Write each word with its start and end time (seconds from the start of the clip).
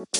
Libur 0.00 0.16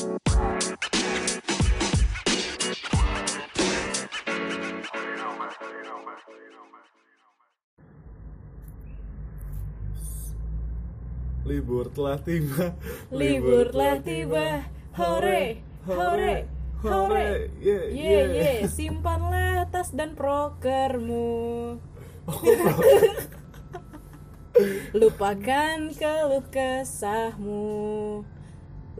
telah 11.96 12.20
tiba. 12.20 12.76
Libur 13.08 13.72
telah 13.72 13.96
tiba. 14.04 14.68
Hore, 15.00 15.64
hore, 15.88 16.44
hore. 16.84 17.48
Ye, 17.56 17.80
Ye 17.96 18.36
ye, 18.36 18.68
simpanlah 18.68 19.64
tas 19.72 19.96
dan 19.96 20.12
prokermu. 20.12 21.80
Lupakan 25.00 25.88
keluh 25.96 26.44
kesahmu. 26.52 28.28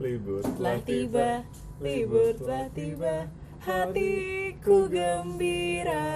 Libur 0.01 0.41
Telah 0.41 0.81
tiba, 0.81 1.31
libur 1.79 2.33
telah 2.35 2.67
tiba. 2.73 3.29
Hatiku 3.61 4.89
gembira. 4.89 6.09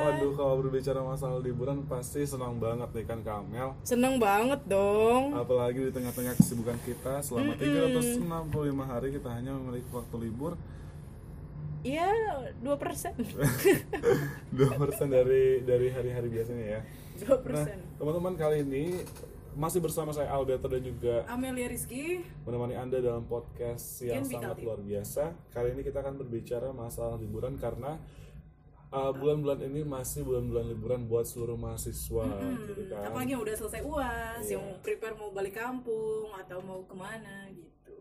Waduh, 0.00 0.38
kalau 0.38 0.54
berbicara 0.62 1.02
masalah 1.02 1.42
liburan 1.42 1.82
pasti 1.82 2.22
senang 2.22 2.62
banget 2.62 2.94
nih 2.94 3.02
kan 3.02 3.18
Kamel. 3.20 3.74
Seneng 3.82 4.22
banget 4.22 4.62
dong. 4.64 5.34
Apalagi 5.34 5.82
di 5.82 5.90
tengah-tengah 5.90 6.38
kesibukan 6.38 6.78
kita 6.80 7.18
selama 7.20 7.58
365 7.58 8.22
hari 8.86 9.08
kita 9.10 9.28
hanya 9.28 9.50
memiliki 9.52 9.90
waktu 9.90 10.16
libur 10.20 10.54
Iya, 11.82 12.06
dua 12.62 12.78
persen. 12.78 13.10
2% 14.54 14.54
dari 15.10 15.66
dari 15.66 15.90
hari-hari 15.90 16.30
biasanya 16.30 16.66
ya. 16.68 16.80
Dua 17.18 17.34
Nah, 17.34 17.42
persen. 17.42 17.78
teman-teman 17.98 18.34
kali 18.38 18.62
ini 18.62 18.84
masih 19.52 19.84
bersama 19.84 20.16
saya 20.16 20.32
Alberto 20.32 20.64
dan 20.64 20.80
juga 20.80 21.28
Amelia 21.28 21.68
Rizky. 21.68 22.24
menemani 22.48 22.76
Anda 22.76 23.04
dalam 23.04 23.28
podcast 23.28 24.00
yang 24.00 24.24
sangat 24.24 24.60
luar 24.64 24.80
biasa. 24.80 25.36
Kali 25.52 25.76
ini 25.76 25.84
kita 25.84 26.00
akan 26.00 26.16
berbicara 26.16 26.72
masalah 26.72 27.20
liburan 27.20 27.60
karena 27.60 28.00
uh, 28.88 29.12
bulan-bulan 29.12 29.60
ini 29.68 29.84
masih 29.84 30.24
bulan-bulan 30.24 30.72
liburan 30.72 31.00
buat 31.04 31.28
seluruh 31.28 31.60
mahasiswa, 31.60 32.28
gitu 32.64 32.82
kan. 32.88 33.12
Apalagi 33.12 33.30
yang 33.36 33.42
udah 33.44 33.54
selesai 33.56 33.82
uas, 33.84 34.44
Iya. 34.48 34.56
yang 34.56 34.64
prepare 34.80 35.16
mau 35.20 35.30
balik 35.32 35.54
kampung 35.60 36.32
atau 36.32 36.58
mau 36.64 36.80
ke 36.88 36.94
mana 36.96 37.48
gitu. 37.52 37.96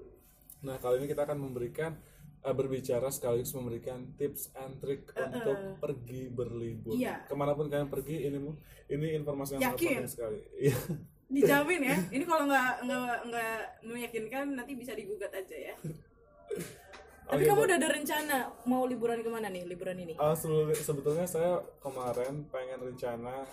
Nah, 0.63 0.79
kali 0.79 1.03
ini 1.03 1.07
kita 1.11 1.27
akan 1.27 1.35
memberikan 1.35 1.99
uh, 2.47 2.55
berbicara 2.55 3.11
sekaligus 3.11 3.51
memberikan 3.51 4.15
tips 4.15 4.55
and 4.55 4.79
trick 4.79 5.11
untuk 5.11 5.83
pergi 5.83 6.31
berlibur. 6.31 6.95
Iya. 6.95 7.27
Ke 7.27 7.35
mana 7.35 7.59
pun 7.59 7.67
kalian 7.67 7.91
pergi, 7.91 8.23
ini 8.29 8.39
ini 8.87 9.07
informasi 9.19 9.59
yang 9.59 9.75
sangat 9.75 9.79
penting 9.83 10.07
sekali. 10.07 10.39
Iya. 11.31 11.63
Dijamin 11.63 11.81
ya. 11.87 11.97
Ini 12.11 12.23
kalau 12.27 12.43
nggak 12.45 12.71
nggak 12.83 13.17
nggak 13.31 13.57
meyakinkan 13.87 14.45
nanti 14.59 14.71
bisa 14.75 14.91
digugat 14.91 15.31
aja 15.31 15.55
ya. 15.55 15.75
Tapi 17.31 17.47
Oke, 17.47 17.47
kamu 17.47 17.63
udah 17.63 17.77
ada 17.79 17.89
rencana 17.95 18.37
mau 18.67 18.83
liburan 18.83 19.23
ke 19.23 19.29
mana 19.31 19.47
nih 19.47 19.63
liburan 19.63 19.95
ini? 19.95 20.19
Uh, 20.19 20.35
sebetulnya 20.75 21.23
saya 21.23 21.63
kemarin 21.79 22.43
pengen 22.51 22.91
rencana 22.91 23.47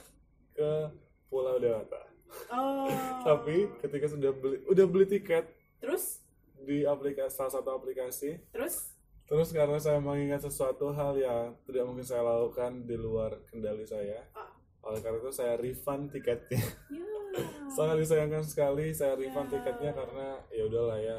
ke 0.51 0.91
Pulau 1.31 1.63
Dewata. 1.63 2.03
Oh. 2.51 2.91
Tapi 3.29 3.71
ketika 3.79 4.11
sudah 4.11 4.35
beli 4.35 4.59
udah 4.67 4.85
beli 4.91 5.07
tiket 5.07 5.47
Terus 5.79 6.23
di 6.59 6.83
aplikasi 6.83 7.39
salah 7.39 7.55
satu 7.55 7.71
aplikasi, 7.71 8.43
terus 8.51 8.99
terus 9.31 9.55
karena 9.55 9.79
saya 9.79 10.03
mengingat 10.03 10.43
sesuatu 10.43 10.91
hal 10.91 11.15
yang 11.15 11.55
tidak 11.71 11.87
mungkin 11.87 12.03
saya 12.03 12.27
lakukan 12.27 12.83
di 12.83 12.99
luar 12.99 13.39
kendali 13.47 13.87
saya, 13.87 14.27
ah, 14.35 14.51
oleh 14.89 15.01
karena 15.05 15.19
itu 15.21 15.33
saya 15.33 15.55
refund 15.61 16.09
tiketnya. 16.09 16.65
ya. 16.89 17.05
Sangat 17.77 18.01
disayangkan 18.01 18.43
sekali 18.43 18.91
saya 18.97 19.15
refund 19.15 19.53
tiketnya 19.53 19.93
karena 19.93 20.41
ya 20.49 20.63
udahlah 20.65 20.99
ya. 20.99 21.19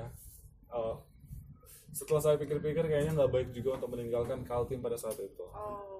Uh, 0.69 0.97
setelah 1.93 2.21
saya 2.21 2.35
pikir-pikir 2.41 2.85
kayaknya 2.85 3.13
nggak 3.13 3.31
baik 3.33 3.49
juga 3.53 3.77
untuk 3.77 3.93
meninggalkan 3.93 4.41
Kaltim 4.45 4.81
pada 4.81 4.97
saat 4.97 5.17
itu. 5.21 5.45
Oh. 5.53 5.97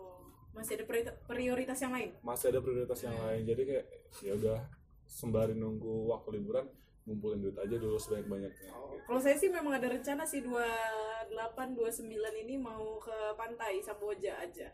Masih 0.49 0.81
ada 0.81 0.85
priori- 0.89 1.17
prioritas 1.23 1.77
yang 1.79 1.93
lain? 1.93 2.09
Masih 2.25 2.51
ada 2.51 2.59
prioritas 2.59 2.99
yang 3.05 3.15
lain. 3.15 3.41
Jadi 3.45 3.61
kayak 3.63 3.85
ya 4.25 4.33
udah 4.35 4.59
sembari 5.05 5.53
nunggu 5.55 6.09
waktu 6.09 6.41
liburan 6.41 6.65
ngumpulin 7.07 7.41
duit 7.41 7.57
aja 7.57 7.75
dulu 7.79 7.97
sebanyak-banyaknya. 7.97 8.69
gitu. 8.69 9.01
Kalau 9.09 9.19
saya 9.21 9.33
sih 9.33 9.49
memang 9.49 9.73
ada 9.77 9.89
rencana 9.89 10.21
sih 10.27 10.45
28 10.45 11.73
29 11.73 12.05
ini 12.45 12.55
mau 12.61 13.01
ke 13.01 13.33
pantai 13.33 13.81
Samboja 13.81 14.37
aja. 14.41 14.69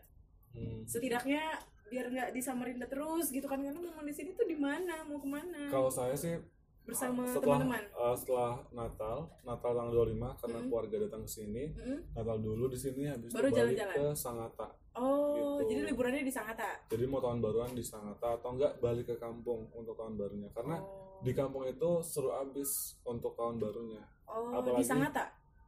Hmm. 0.52 0.84
Setidaknya 0.84 1.40
biar 1.86 2.06
nggak 2.06 2.28
di 2.30 2.40
Samarinda 2.40 2.86
terus 2.86 3.28
gitu 3.28 3.44
kan 3.44 3.58
karena 3.58 3.76
memang 3.76 4.02
di 4.02 4.10
sini 4.10 4.30
tuh 4.32 4.42
di 4.42 4.54
mana 4.54 5.02
mau 5.02 5.16
ke 5.16 5.28
mana 5.28 5.68
Kalau 5.68 5.86
saya 5.88 6.12
sih 6.12 6.34
bersama 6.82 7.26
setelah 7.26 7.58
teman-teman. 7.58 7.82
uh, 7.92 8.14
setelah 8.14 8.62
Natal, 8.70 9.16
Natal 9.42 9.72
tanggal 9.72 9.94
25 10.06 10.38
karena 10.38 10.58
keluarga 10.62 10.96
datang 11.00 11.20
ke 11.20 11.30
sini. 11.32 11.64
Mm. 11.72 11.98
Natal 12.12 12.38
dulu 12.38 12.64
di 12.66 12.78
sini 12.78 13.02
habis 13.04 13.26
itu 13.26 13.34
Baru 13.34 13.48
balik 13.48 13.58
jalan-jalan. 13.74 13.94
ke 13.96 14.06
Sangatta. 14.14 14.68
Oh, 14.94 15.34
Gitu. 15.58 15.62
jadi 15.68 15.80
liburannya 15.84 16.22
di 16.22 16.30
Sangatta. 16.30 16.70
Jadi 16.86 17.04
mau 17.04 17.18
tahun 17.18 17.38
baruan 17.40 17.70
di 17.70 17.82
Sangatta 17.82 18.28
atau 18.32 18.54
enggak 18.54 18.78
balik 18.78 19.02
ke 19.04 19.16
kampung 19.16 19.66
untuk 19.72 19.92
tahun 19.92 20.14
barunya 20.14 20.46
karena 20.52 20.78
Oh, 20.78 21.18
di 21.18 21.32
kampung 21.32 21.66
itu 21.66 21.90
seru 22.00 22.30
abis 22.32 22.70
untuk 23.02 23.34
tahun 23.34 23.58
barunya. 23.58 24.06
oh 24.24 24.54
apalagi- 24.54 24.78
di 24.78 24.86
Sangatta. 24.86 25.24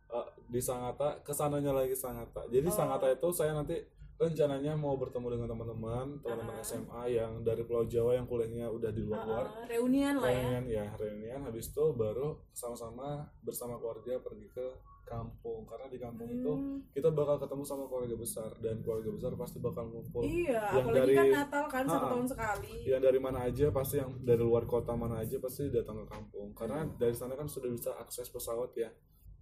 Uh, 0.09 0.25
di 0.47 0.56
Sangatta, 0.59 1.21
ke 1.21 1.33
sananya 1.33 1.75
lagi 1.75 1.93
Sangatta. 1.93 2.47
Jadi 2.47 2.65
Oh. 2.65 2.73
Sangatta 2.73 3.11
itu 3.11 3.29
saya 3.29 3.53
nanti 3.53 3.75
rencananya 4.19 4.75
mau 4.75 4.95
bertemu 4.95 5.27
dengan 5.31 5.49
teman-teman, 5.49 6.06
teman-teman 6.19 6.53
Ah. 6.53 6.61
SMA 6.61 7.03
yang 7.09 7.33
dari 7.41 7.62
Pulau 7.62 7.87
Jawa 7.87 8.12
yang 8.12 8.27
kuliahnya 8.27 8.67
udah 8.67 8.91
di 8.91 9.01
luar-luar. 9.01 9.47
Uh, 9.47 9.55
uh, 9.55 9.67
reunian 9.69 10.15
lah 10.17 10.27
ya. 10.29 10.43
reunian 10.43 10.65
ya 10.69 10.87
reunian 10.93 11.41
habis 11.41 11.67
itu 11.69 11.84
baru 11.93 12.34
sama-sama 12.53 13.09
bersama 13.41 13.79
keluarga 13.79 14.19
pergi 14.19 14.51
ke 14.51 14.67
kampung 15.05 15.65
karena 15.65 15.87
di 15.87 15.97
kampung 15.97 16.29
itu 16.29 16.51
Hmm. 16.51 16.84
kita 16.91 17.09
bakal 17.11 17.39
ketemu 17.39 17.62
sama 17.62 17.87
keluarga 17.87 18.12
besar 18.15 18.51
dan 18.59 18.77
keluarga 18.79 19.09
besar 19.09 19.33
pasti 19.34 19.56
bakal 19.59 19.89
ngumpul 19.89 20.21
Iya, 20.21 20.61
yang 20.69 20.85
apalagi 20.85 21.00
dari- 21.00 21.17
kan 21.17 21.27
Natal 21.33 21.65
kan 21.67 21.85
satu 21.87 21.95
Ah, 21.95 22.03
ah. 22.03 22.11
tahun 22.12 22.27
sekali. 22.29 22.73
yang 22.85 23.00
dari 23.00 23.17
mana 23.19 23.39
aja 23.41 23.67
pasti 23.71 23.97
yang 23.97 24.11
dari 24.21 24.43
luar 24.43 24.67
kota 24.67 24.93
mana 24.93 25.17
aja 25.19 25.39
pasti 25.39 25.71
datang 25.71 25.97
ke 25.99 26.06
kampung 26.11 26.53
karena 26.53 26.85
Hmm. 26.85 26.93
dari 26.99 27.15
sana 27.15 27.33
kan 27.33 27.47
sudah 27.47 27.71
bisa 27.71 27.97
akses 27.97 28.29
pesawat 28.29 28.75
ya 28.75 28.91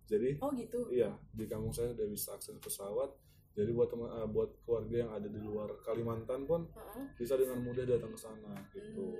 jadi 0.04 0.38
Oh 0.38 0.54
gitu. 0.54 0.86
iya 0.88 1.10
di 1.28 1.44
kampung 1.44 1.72
saya 1.72 1.90
sudah 1.90 2.06
bisa 2.06 2.28
akses 2.30 2.54
pesawat 2.56 3.10
jadi 3.56 3.72
buat 3.72 3.88
teman 3.88 4.08
eh, 4.12 4.28
buat 4.28 4.50
keluarga 4.68 4.96
yang 5.00 5.10
ada 5.16 5.28
di 5.32 5.40
luar 5.40 5.72
Kalimantan 5.80 6.44
pun 6.44 6.68
Uh-uh. 6.68 7.08
bisa 7.16 7.40
dengan 7.40 7.64
mudah 7.64 7.88
datang 7.88 8.12
ke 8.12 8.20
sana 8.20 8.52
gitu 8.76 9.16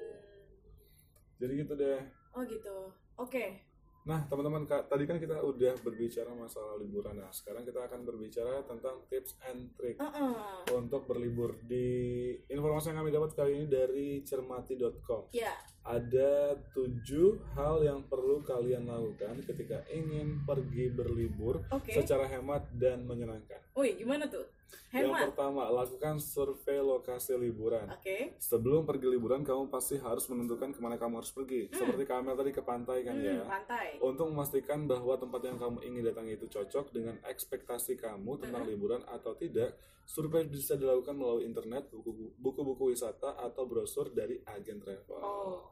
jadi 1.41 1.53
gitu 1.65 1.73
deh 1.75 2.01
Oh 2.37 2.45
gitu. 2.45 2.93
Oke. 3.17 3.65
Nah, 4.07 4.23
teman-teman, 4.29 4.69
tadi 4.69 5.03
kan 5.09 5.19
kita 5.19 5.41
udah 5.41 5.73
berbicara 5.83 6.31
masalah 6.37 6.79
liburan. 6.79 7.17
Nah, 7.19 7.33
sekarang 7.33 7.65
kita 7.67 7.81
akan 7.91 8.07
berbicara 8.07 8.63
tentang 8.69 9.03
tips 9.09 9.41
and 9.51 9.73
trick 9.75 9.97
Uh-uh. 9.99 10.63
untuk 10.77 11.09
berlibur. 11.09 11.57
Di 11.65 12.37
informasi 12.47 12.93
yang 12.93 13.03
kami 13.03 13.11
dapat 13.11 13.33
kali 13.35 13.57
ini 13.57 13.67
dari 13.67 14.21
cermati.com. 14.23 15.33
Ya. 15.33 15.57
Ada 15.87 16.59
tujuh 16.75 17.39
hal 17.55 17.87
yang 17.87 18.03
perlu 18.11 18.43
kalian 18.43 18.91
lakukan 18.91 19.39
ketika 19.47 19.87
ingin 19.87 20.43
pergi 20.43 20.91
berlibur 20.91 21.63
Oke. 21.71 21.95
secara 21.95 22.27
hemat 22.27 22.67
dan 22.75 23.07
menyenangkan. 23.07 23.63
Wih, 23.79 23.95
gimana 23.95 24.27
tuh? 24.27 24.43
Yang 24.91 25.13
Hemat. 25.13 25.23
pertama, 25.31 25.63
lakukan 25.71 26.17
survei 26.19 26.83
lokasi 26.83 27.39
liburan. 27.39 27.87
Oke. 27.91 28.35
Sebelum 28.39 28.83
pergi 28.83 29.07
liburan, 29.13 29.47
kamu 29.47 29.71
pasti 29.71 29.95
harus 29.99 30.27
menentukan 30.27 30.75
ke 30.75 30.81
mana 30.83 30.99
kamu 30.99 31.23
harus 31.23 31.31
pergi. 31.31 31.71
Seperti 31.71 32.03
Kamel 32.03 32.35
tadi 32.35 32.51
ke 32.51 32.63
pantai 32.67 33.07
kan 33.07 33.15
ya. 33.19 33.45
Hmm, 33.45 33.51
pantai. 33.51 33.99
Untuk 34.03 34.27
memastikan 34.31 34.91
bahwa 34.91 35.15
tempat 35.19 35.43
yang 35.47 35.59
kamu 35.59 35.79
ingin 35.87 36.03
datangi 36.11 36.33
itu 36.39 36.47
cocok 36.51 36.91
dengan 36.91 37.15
ekspektasi 37.27 37.99
kamu 37.99 38.43
tentang 38.43 38.67
liburan 38.67 39.03
atau 39.07 39.35
tidak, 39.39 39.75
survei 40.07 40.47
bisa 40.47 40.79
dilakukan 40.79 41.19
melalui 41.19 41.45
internet, 41.45 41.91
buku- 41.91 42.35
buku-buku 42.39 42.95
wisata, 42.95 43.35
atau 43.43 43.67
brosur 43.67 44.15
dari 44.15 44.39
agen 44.47 44.79
travel. 44.79 45.19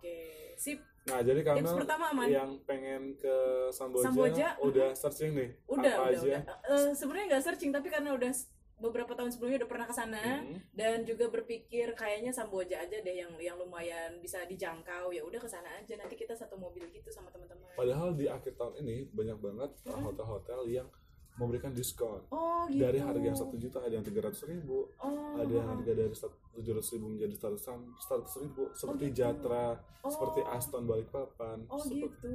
Oke. 0.04 0.52
Sip. 0.54 0.78
Nah, 1.04 1.20
jadi 1.20 1.40
Tips 1.40 1.72
pertama 1.74 2.04
aman. 2.10 2.28
yang 2.28 2.50
pengen 2.64 3.16
ke 3.16 3.36
Samboja, 3.70 4.04
Samboja, 4.04 4.48
udah 4.58 4.88
searching 4.92 5.32
nih 5.32 5.50
Udah, 5.66 5.94
apa 5.94 6.04
udah, 6.06 6.16
aja. 6.16 6.38
udah. 6.40 6.40
Eh, 6.66 6.90
Sebenarnya 6.92 7.26
nggak 7.30 7.42
searching 7.42 7.70
tapi 7.70 7.88
karena 7.88 8.12
udah 8.12 8.32
beberapa 8.74 9.12
tahun 9.12 9.30
sebelumnya 9.30 9.58
udah 9.60 9.70
pernah 9.70 9.86
ke 9.86 9.94
sana 9.94 10.22
Mhm. 10.40 10.56
dan 10.72 10.96
juga 11.02 11.28
berpikir 11.28 11.92
kayaknya 11.92 12.32
Samboja 12.32 12.80
aja 12.80 12.96
deh 12.98 13.16
yang 13.16 13.32
yang 13.38 13.54
lumayan 13.54 14.16
bisa 14.18 14.44
dijangkau 14.44 15.08
ya 15.08 15.20
udah 15.20 15.38
ke 15.38 15.46
sana 15.46 15.68
aja 15.74 15.94
nanti 15.94 16.14
kita 16.14 16.32
satu 16.32 16.56
mobil 16.56 16.84
gitu 16.90 17.08
sama 17.08 17.28
teman-teman. 17.28 17.68
Padahal 17.74 18.12
di 18.12 18.26
akhir 18.26 18.52
tahun 18.54 18.80
ini 18.80 19.08
banyak 19.10 19.38
banget 19.38 19.70
uh, 19.84 20.00
hotel-hotel 20.02 20.60
yang 20.68 20.88
memberikan 21.34 21.70
diskon. 21.70 22.22
Oh 22.28 22.62
gitu. 22.66 22.80
Dari 22.80 22.98
harga 22.98 23.20
yang 23.20 23.34
satu 23.34 23.54
juta 23.54 23.82
ada 23.82 23.90
yang 23.90 24.02
tiga 24.02 24.22
ratus 24.22 24.46
ribu, 24.46 24.86
Oh. 24.96 25.34
ada 25.34 25.50
yang 25.50 25.66
harga 25.66 25.90
dari 25.90 26.14
tujuh 26.54 26.72
ratus 26.72 26.90
ribu 26.94 27.06
menjadi 27.10 27.34
seratus 27.34 28.34
ribu, 28.38 28.70
seperti 28.70 29.10
gitu. 29.10 29.18
Jatra, 29.20 29.74
Oh. 30.00 30.10
seperti 30.10 30.40
Aston 30.46 30.86
Balikpapan. 30.86 31.58
Oh 31.66 31.76
seperti- 31.76 32.06
gitu. 32.06 32.30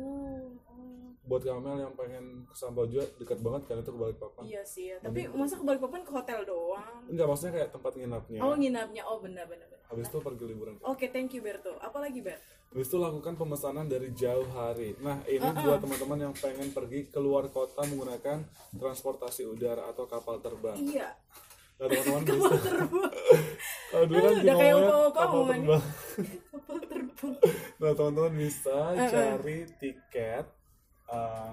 Oh. 0.68 1.16
Buat 1.24 1.46
Kamel 1.46 1.78
yang 1.80 1.94
pengen 1.94 2.26
ke 2.44 2.56
Samboja 2.58 3.06
dekat 3.16 3.38
banget 3.40 3.62
kan 3.66 3.78
itu 3.78 3.92
ke 3.92 4.00
Balikpapan. 4.00 4.44
Iya 4.44 4.62
sih 4.66 4.86
ya. 4.90 4.98
Tapi 5.00 5.30
masa 5.30 5.56
ke 5.56 5.64
Balikpapan 5.64 6.02
ke 6.02 6.12
hotel 6.12 6.40
doang? 6.44 7.06
Enggak 7.06 7.26
maksudnya 7.26 7.54
kayak 7.56 7.70
tempat 7.72 7.92
nginapnya. 7.96 8.40
Oh 8.42 8.54
nginapnya. 8.54 9.04
Oh 9.06 9.22
benar 9.22 9.46
benar 9.46 9.64
benar. 9.64 9.86
Habis 9.88 10.06
itu 10.06 10.18
pergi 10.20 10.46
liburan. 10.46 10.76
Oke, 10.84 11.08
thank 11.08 11.32
you 11.32 11.42
Berto. 11.42 11.78
Apalagi 11.78 12.20
Ber? 12.20 12.38
Habis 12.70 12.86
itu 12.86 12.98
lakukan 13.02 13.34
pemesanan 13.34 13.90
dari 13.90 14.14
jauh 14.14 14.46
hari. 14.54 14.94
Nah, 15.02 15.18
ini 15.26 15.42
buat 15.42 15.82
teman-teman 15.82 16.30
yang 16.30 16.34
pengen 16.38 16.70
pergi 16.70 17.10
keluar 17.10 17.50
kota 17.50 17.82
menggunakan 17.90 18.46
transportasi 18.78 19.50
udara 19.50 19.90
atau 19.90 20.06
kapal 20.06 20.38
terbang. 20.38 20.78
Iya. 20.78 21.10
Nah, 21.82 21.88
teman-teman 21.90 22.24
bisa. 22.30 22.56
Kalau 23.90 24.06
dulu 24.06 24.20
kan 24.22 24.34
Udah 24.38 24.56
kayak 24.62 24.76
kapal 25.18 25.42
terbang. 25.50 25.84
Kapal 26.54 26.80
terbang. 26.86 27.36
Nah, 27.82 27.92
teman-teman 27.98 28.34
bisa 28.38 28.78
cari 29.10 29.60
tiket 29.82 30.46
uh, 31.10 31.52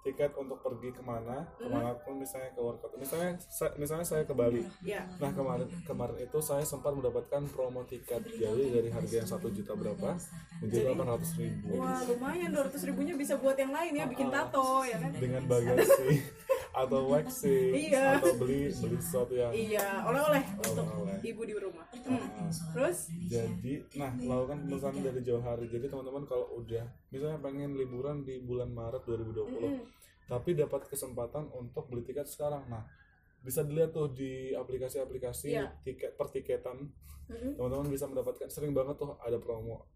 tiket 0.00 0.32
untuk 0.32 0.58
pergi 0.58 0.90
ke 0.90 1.00
mana, 1.00 1.44
ke 1.54 1.66
mana 1.66 1.92
pun 1.94 2.16
misalnya 2.16 2.50
ke 2.50 2.58
kota. 2.58 2.88
Misalnya, 2.94 3.36
sa- 3.42 3.74
misalnya 3.74 4.02
saya 4.02 4.22
ke 4.22 4.32
Bali. 4.32 4.64
Iya. 4.80 5.04
Nah 5.16 5.30
kemarin 5.30 5.68
kemarin 5.82 6.16
itu 6.18 6.38
saya 6.40 6.62
sempat 6.62 6.90
mendapatkan 6.90 7.42
promo 7.48 7.84
tiket 7.84 8.24
jadi 8.30 8.64
dari 8.70 8.88
harga 8.88 9.14
yang 9.14 9.28
satu 9.28 9.48
juta 9.48 9.72
berapa 9.72 10.16
menjadi 10.58 10.84
delapan 10.86 11.06
ratus 11.10 11.30
ribu 11.36 11.76
Wah, 11.76 12.00
lumayan 12.04 12.50
200 12.50 12.80
ribunya 12.84 13.14
bisa 13.14 13.36
buat 13.36 13.54
yang 13.54 13.70
lain 13.70 13.92
ya, 13.94 14.04
bikin 14.04 14.28
tato 14.28 14.82
ya 14.82 14.96
kan? 14.96 15.10
dengan 15.12 15.42
bagasi 15.44 16.20
atau 16.72 17.00
waxing 17.12 17.72
Iya. 17.72 18.16
atau 18.16 18.34
beli 18.36 18.70
beli 18.70 18.96
sesuatu 18.96 19.32
yang 19.32 19.50
Iya, 19.50 20.02
oleh-oleh 20.02 20.44
untuk 20.56 20.86
Oleh-oleh. 20.86 21.18
ibu 21.22 21.42
di 21.42 21.54
rumah. 21.54 21.86
Hmm. 21.92 22.50
Terus? 22.70 22.98
jadi 23.26 23.72
nah 23.94 24.10
lakukan 24.14 24.58
pemesanan 24.64 25.02
dari 25.02 25.20
jauh 25.20 25.40
hari 25.40 25.66
jadi 25.66 25.86
teman-teman 25.86 26.24
kalau 26.24 26.46
udah 26.56 26.82
misalnya 27.08 27.38
pengen 27.38 27.72
liburan 27.72 28.22
di 28.22 28.38
bulan 28.38 28.68
Maret 28.68 29.02
2020 29.04 29.82
tapi 30.26 30.50
dapat 30.52 30.86
kesempatan 30.86 31.50
untuk 31.52 31.86
beli 31.86 32.02
tiket 32.02 32.24
sekarang 32.24 32.66
nah 32.66 32.82
bisa 33.40 33.62
dilihat 33.62 33.90
tuh 33.90 34.08
di 34.08 34.50
aplikasi-aplikasi 34.52 35.48
Iya. 35.50 35.70
tiket 35.80 36.14
pertiketan 36.14 36.90
Mm-mm. 37.26 37.54
teman-teman 37.54 37.86
bisa 37.88 38.04
mendapatkan 38.04 38.46
sering 38.46 38.70
banget 38.70 38.94
tuh 38.96 39.14
ada 39.16 39.38
promo 39.38 39.86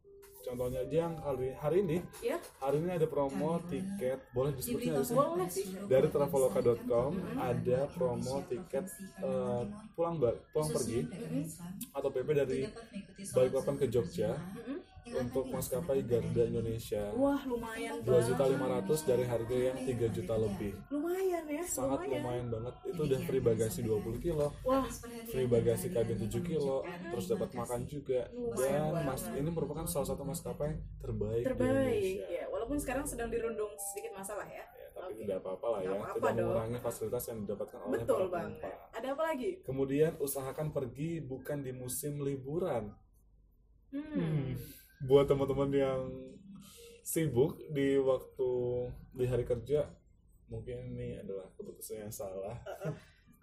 contohnya 0.45 0.85
aja 0.85 0.97
yang 1.09 1.15
hari 1.25 1.49
hari 1.57 1.77
ini. 1.83 1.99
Ya, 2.21 2.37
hari 2.61 2.85
ini 2.85 2.91
ada 2.93 3.09
promo 3.09 3.59
tiket. 3.67 4.21
Boleh 4.37 4.53
disebutnya 4.53 5.01
boleh 5.01 5.49
sih. 5.49 5.67
dari 5.89 6.09
traveloka.com 6.13 7.13
ada 7.41 7.79
promo 7.97 8.45
tiket 8.47 8.85
eh, 9.25 9.63
pulang 9.97 10.21
balik 10.21 10.45
pulang 10.53 10.71
pergi. 10.71 11.01
Atau 11.97 12.09
PP 12.13 12.29
dari 12.37 12.61
Balikpapan 13.33 13.75
ke 13.81 13.87
Jogja 13.89 14.37
untuk 15.13 15.45
maskapai 15.53 16.01
Garuda 16.01 16.43
Indonesia. 16.49 17.13
Wah, 17.13 17.41
lumayan 17.45 18.01
dua 18.01 18.25
juta 18.25 18.45
lima 18.49 18.67
ratus 18.81 19.05
dari 19.05 19.25
harga 19.29 19.53
yang 19.53 19.79
3 19.85 20.17
juta 20.17 20.35
lebih. 20.41 20.73
Lumayan 20.89 21.04
ya, 21.04 21.04
sangat 21.67 22.01
lumayan. 22.01 22.13
lumayan 22.13 22.47
banget 22.51 22.75
itu 22.85 23.01
udah 23.03 23.21
free 23.21 23.41
bagasi 23.41 23.81
20 23.83 24.19
kilo 24.19 24.47
Wah, 24.63 24.85
free 25.25 25.47
bagasi 25.47 25.87
kabin 25.89 26.19
7 26.19 26.41
kilo 26.41 26.77
terus 27.11 27.27
dapat 27.27 27.51
makan 27.53 27.81
juga 27.85 28.21
dan 28.55 28.93
mas 29.01 29.23
ini 29.31 29.49
merupakan 29.49 29.85
salah 29.85 30.07
satu 30.07 30.23
maskapai 30.23 30.73
terbaik, 30.99 31.43
di 31.43 31.47
terbaik. 31.47 31.71
Indonesia 31.71 32.27
Ya, 32.31 32.45
walaupun 32.49 32.77
sekarang 32.77 33.05
sedang 33.05 33.29
dirundung 33.29 33.73
sedikit 33.77 34.13
masalah 34.15 34.47
ya. 34.47 34.65
Ya, 34.65 34.87
tapi 34.91 35.11
Oke. 35.11 35.21
tidak 35.21 35.39
apa-apa 35.41 35.67
lah 35.69 35.81
ya 35.81 35.87
Nggak 35.87 35.99
apa-apa 35.99 36.15
tidak 36.15 36.31
dong. 36.31 36.39
mengurangi 36.45 36.79
fasilitas 36.81 37.25
yang 37.27 37.39
didapatkan 37.43 37.79
oleh 37.81 37.93
Betul 37.95 38.21
para 38.21 38.29
banget. 38.31 38.53
penumpang 38.63 38.95
Ada 38.95 39.09
apa 39.11 39.23
lagi? 39.25 39.51
kemudian 39.63 40.13
usahakan 40.19 40.69
pergi 40.71 41.11
bukan 41.21 41.59
di 41.61 41.73
musim 41.73 42.13
liburan 42.19 42.85
Hmm. 43.91 44.59
buat 45.01 45.31
teman-teman 45.31 45.71
yang 45.71 46.01
sibuk 47.05 47.55
di 47.71 47.95
waktu 48.01 48.51
di 49.13 49.25
hari 49.25 49.45
kerja 49.45 49.87
mungkin 50.47 50.77
ini 50.89 51.17
adalah 51.17 51.49
keputusan 51.53 51.97
yang 52.01 52.13
salah 52.13 52.57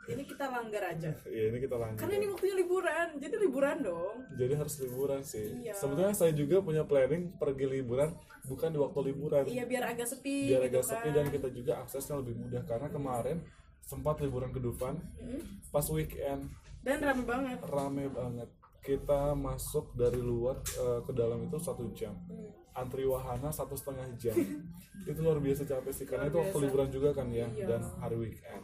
Ini 0.01 0.25
kita 0.25 0.49
langgar 0.49 0.81
aja. 0.87 1.13
ya 1.29 1.43
ini 1.47 1.57
kita 1.57 1.77
lanjut 1.77 2.01
Karena 2.01 2.13
ini 2.15 2.27
waktunya 2.27 2.55
liburan, 2.57 3.07
jadi 3.15 3.35
liburan 3.37 3.77
dong. 3.81 4.15
jadi 4.33 4.53
harus 4.55 4.73
liburan 4.79 5.21
sih 5.21 5.45
Iya. 5.61 5.73
sebetulnya 5.73 6.11
saya 6.11 6.33
juga 6.33 6.57
punya 6.59 6.81
planning 6.81 7.29
pergi 7.35 7.65
liburan 7.71 8.09
bukan 8.43 8.69
di 8.69 8.79
waktu 8.79 8.99
liburan 9.07 9.43
Iya, 9.45 9.63
biar 9.63 9.83
agak 9.87 10.07
sepi 10.07 10.49
biar 10.49 10.61
gitu 10.63 10.73
agak 10.73 10.85
sepi 10.87 11.07
kan. 11.07 11.15
dan 11.15 11.25
kita 11.29 11.47
juga 11.49 11.73
aksesnya 11.79 12.15
lebih 12.17 12.33
mudah 12.35 12.63
karena 12.63 12.87
kemarin 12.87 13.37
sempat 13.79 14.17
liburan 14.19 14.49
ke 14.49 14.59
Dufan 14.59 14.97
Hmm. 15.15 15.41
pas 15.69 15.85
weekend 15.87 16.49
Dan 16.81 16.97
rame 16.99 17.21
banget. 17.23 17.57
rame 17.61 18.05
banget 18.09 18.49
kita 18.81 19.37
masuk 19.37 19.93
dari 19.93 20.17
luar 20.17 20.57
eh, 20.57 20.99
ke 20.99 21.11
dalam 21.11 21.45
itu 21.45 21.57
satu 21.57 21.85
jam 21.91 22.17
Hmm. 22.25 22.49
Antri 22.73 23.03
wahana 23.03 23.49
satu 23.49 23.73
setengah 23.73 24.07
jam 24.15 24.35
itu 25.09 25.19
luar 25.19 25.37
biasa 25.37 25.63
capek 25.63 25.91
sih 25.91 26.05
karena 26.05 26.25
Luar 26.25 26.31
itu 26.31 26.37
waktu 26.39 26.51
biasa. 26.51 26.65
liburan 26.65 26.89
juga 26.89 27.09
kan 27.11 27.27
ya 27.29 27.47
Iya. 27.47 27.65
dan 27.67 27.81
hari 27.97 28.15
weekend 28.17 28.63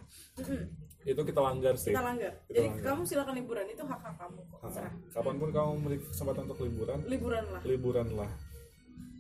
itu 1.03 1.21
kita 1.23 1.39
langgar 1.39 1.73
sih 1.73 1.89
Kita 1.89 2.03
langgar. 2.03 2.33
Kita 2.41 2.51
Jadi 2.53 2.67
langgar. 2.69 2.83
kamu 2.85 3.01
silakan 3.03 3.33
liburan 3.35 3.65
itu 3.65 3.79
hak 3.81 3.95
hak 3.97 4.15
kamu 4.17 4.39
kok. 4.45 4.59
Ah, 4.59 4.69
Serah. 4.69 4.93
kapan 5.09 5.35
pun 5.37 5.49
kamu 5.49 5.71
memiliki 5.77 6.05
kesempatan 6.05 6.41
untuk 6.45 6.59
liburan 6.61 6.99
Liburan 7.05 7.43
lah. 7.47 7.61
liburan 7.63 8.07
lah 8.13 8.31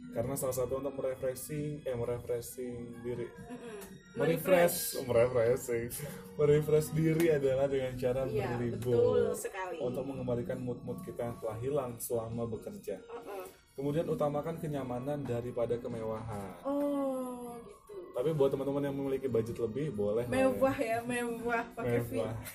karena 0.09 0.33
salah 0.33 0.55
satu 0.55 0.73
untuk 0.75 0.93
merefreshing 0.93 1.77
eh 1.79 1.93
merefreshing 1.93 2.73
diri 3.01 3.27
merefresh 4.15 4.97
merefreshing 5.03 5.93
merefresh 6.39 6.89
diri 6.91 7.29
adalah 7.29 7.67
dengan 7.67 7.93
cara 7.93 8.25
Iya, 8.25 8.49
berlibur 8.49 8.97
betul 8.97 9.37
sekali. 9.37 9.77
untuk 9.77 10.03
mengembalikan 10.03 10.57
mood-mood 10.57 11.05
kita 11.05 11.21
yang 11.23 11.37
telah 11.37 11.57
hilang 11.59 11.91
selama 11.97 12.43
bekerja 12.47 12.97
Uh-uh. 12.99 13.36
Kemudian 13.77 14.05
utamakan 14.05 14.57
kenyamanan 14.57 15.21
daripada 15.21 15.77
kemewahan 15.77 16.57
Oh, 16.63 17.53
gitu. 17.61 17.93
tapi 18.11 18.33
buat 18.33 18.49
teman-teman 18.49 18.83
yang 18.83 18.95
memiliki 18.95 19.27
budget 19.27 19.55
lebih 19.55 19.93
boleh 19.93 20.25
ya. 20.25 20.33
Mewah 20.33 20.75
ya, 20.75 20.97
mewah 20.99 21.63
pakai 21.71 22.01
mewah 22.03 22.33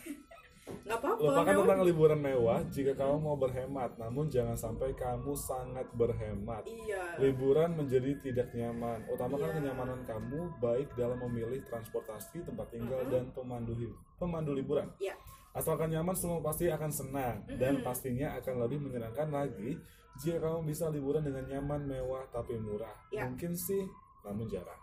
apa-apa. 0.85 1.19
lupakan 1.19 1.43
mewah. 1.45 1.63
tentang 1.63 1.81
liburan 1.85 2.21
mewah 2.21 2.59
jika 2.69 2.93
kamu 2.93 3.17
mau 3.19 3.35
berhemat 3.35 3.91
namun 3.97 4.27
jangan 4.27 4.55
sampai 4.55 4.95
kamu 4.95 5.31
sangat 5.33 5.87
berhemat 5.93 6.63
Iya. 6.65 7.19
liburan 7.19 7.75
menjadi 7.75 8.19
tidak 8.21 8.51
nyaman 8.53 9.03
utamakan 9.07 9.49
Iya. 9.49 9.57
kenyamanan 9.59 10.01
kamu 10.03 10.41
baik 10.59 10.91
dalam 10.95 11.19
memilih 11.21 11.63
transportasi 11.65 12.43
tempat 12.43 12.67
tinggal 12.69 13.03
dan 13.07 13.31
pemandu 13.31 13.75
pemandu 14.17 14.53
liburan 14.53 14.87
Iya. 14.97 15.15
Asalkan 15.53 15.93
nyaman 15.93 16.17
semua 16.17 16.41
pasti 16.41 16.69
akan 16.69 16.89
senang 16.91 17.37
dan 17.61 17.85
pastinya 17.85 18.37
akan 18.41 18.55
lebih 18.65 18.81
menyenangkan 18.81 19.29
lagi 19.29 19.77
jika 20.21 20.41
kamu 20.41 20.69
bisa 20.69 20.89
liburan 20.89 21.25
dengan 21.25 21.45
nyaman 21.49 21.89
mewah 21.89 22.25
tapi 22.29 22.57
murah 22.57 22.93
Iya. 23.09 23.29
mungkin 23.29 23.53
sih 23.53 23.85
namun 24.25 24.49
jarang 24.49 24.81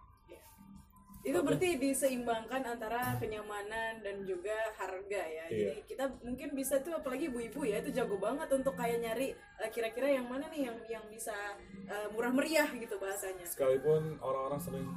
Itu 1.19 1.43
berarti 1.43 1.75
diseimbangkan 1.75 2.63
antara 2.63 3.11
kenyamanan 3.19 3.99
dan 3.99 4.23
juga 4.23 4.55
harga 4.79 5.19
ya. 5.27 5.45
Iya. 5.51 5.75
Jadi 5.75 5.81
kita 5.83 6.07
mungkin 6.23 6.55
bisa 6.55 6.79
tuh 6.79 6.95
apalagi 6.95 7.27
ibu-ibu 7.27 7.67
ya 7.67 7.83
itu 7.83 7.91
jago 7.91 8.15
banget 8.15 8.47
untuk 8.55 8.71
kayak 8.79 9.03
nyari 9.03 9.35
eh, 9.35 9.67
kira-kira 9.67 10.15
yang 10.15 10.31
mana 10.31 10.47
nih 10.47 10.71
yang 10.71 10.79
yang 10.87 11.03
bisa 11.11 11.35
eh, 11.91 12.07
murah 12.15 12.31
meriah 12.31 12.71
gitu 12.71 12.95
bahasanya. 12.95 13.43
sekalipun 13.43 14.15
orang-orang 14.23 14.63
sering 14.63 14.87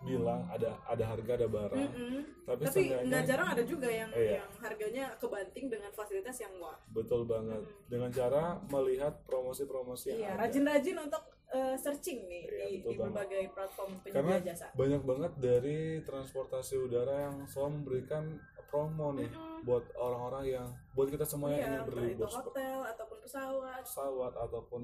bilang 0.00 0.46
ada 0.46 0.70
ada 0.84 1.04
harga 1.04 1.32
ada 1.34 1.48
barang 1.48 1.90
Mm-mm. 1.90 2.22
tapi, 2.42 2.62
Tapi 2.62 2.80
nggak 3.02 3.22
jarang 3.24 3.48
ada 3.50 3.62
juga 3.62 3.88
yang 3.88 4.10
Iya. 4.10 4.38
yang 4.38 4.50
harganya 4.56 5.04
kebanting 5.16 5.66
dengan 5.66 5.90
fasilitas 5.90 6.36
yang 6.36 6.54
wah. 6.56 6.78
betul 6.88 7.22
banget 7.24 7.58
dengan 7.86 8.06
cara 8.08 8.42
melihat 8.64 9.14
promosi-promosi 9.24 10.14
Iya, 10.14 10.36
rajin-rajin 10.36 10.96
untuk 10.98 11.22
eh, 11.48 11.74
searching 11.74 12.24
nih 12.24 12.44
Iya, 12.44 12.66
di, 12.68 12.74
di 12.76 12.82
banget. 12.90 13.00
berbagai 13.00 13.42
platform 13.50 13.90
penyedia 13.98 14.14
karena 14.14 14.34
jasa. 14.44 14.66
banyak 14.72 15.02
banget 15.02 15.32
dari 15.36 15.78
transportasi 16.02 16.74
udara 16.78 17.14
yang 17.24 17.36
selalu 17.44 17.70
memberikan 17.74 18.24
promo 18.66 19.10
nih 19.12 19.32
buat 19.60 19.80
orang-orang 19.94 20.44
yang 20.46 20.66
buat 20.92 21.08
kita 21.08 21.24
semua 21.24 21.48
yang 21.48 21.58
Iya, 21.58 21.68
ingin 21.74 21.82
berlibur 21.88 22.28
hotel 22.28 22.78
ataupun 22.86 23.18
pesawat. 23.18 23.80
pesawat 23.80 24.34
ataupun 24.38 24.80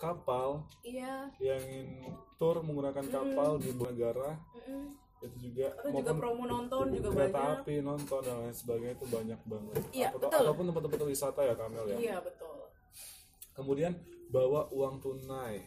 kapal 0.00 0.64
Iya. 0.80 1.28
yang 1.38 1.60
ingin 1.60 2.08
tur 2.34 2.56
menggunakan 2.58 3.04
kapal 3.04 3.60
di 3.60 3.68
sebuah 3.68 3.90
negara 3.90 4.28
mm-mm. 4.50 4.84
itu 5.20 5.36
juga 5.42 5.68
Atau 5.76 5.92
juga 5.94 6.12
promo 6.16 6.44
nonton 6.44 6.84
juga 6.90 7.08
kereta 7.12 7.36
banyak. 7.36 7.60
api 7.60 7.74
nonton 7.80 8.20
dan 8.22 8.36
lain 8.40 8.54
sebagainya 8.54 8.94
itu 8.94 9.06
banyak 9.06 9.40
banget 9.44 9.82
Iya, 9.92 10.08
Atau- 10.08 10.20
betul. 10.24 10.38
ataupun 10.40 10.64
tempat-tempat 10.66 11.00
wisata 11.06 11.40
ya 11.42 11.54
Kamel 11.54 11.84
ya 11.86 11.96
Iya 12.00 12.16
betul. 12.18 12.56
kemudian 13.52 13.92
bawa 14.26 14.64
uang 14.70 14.96
tunai 14.98 15.60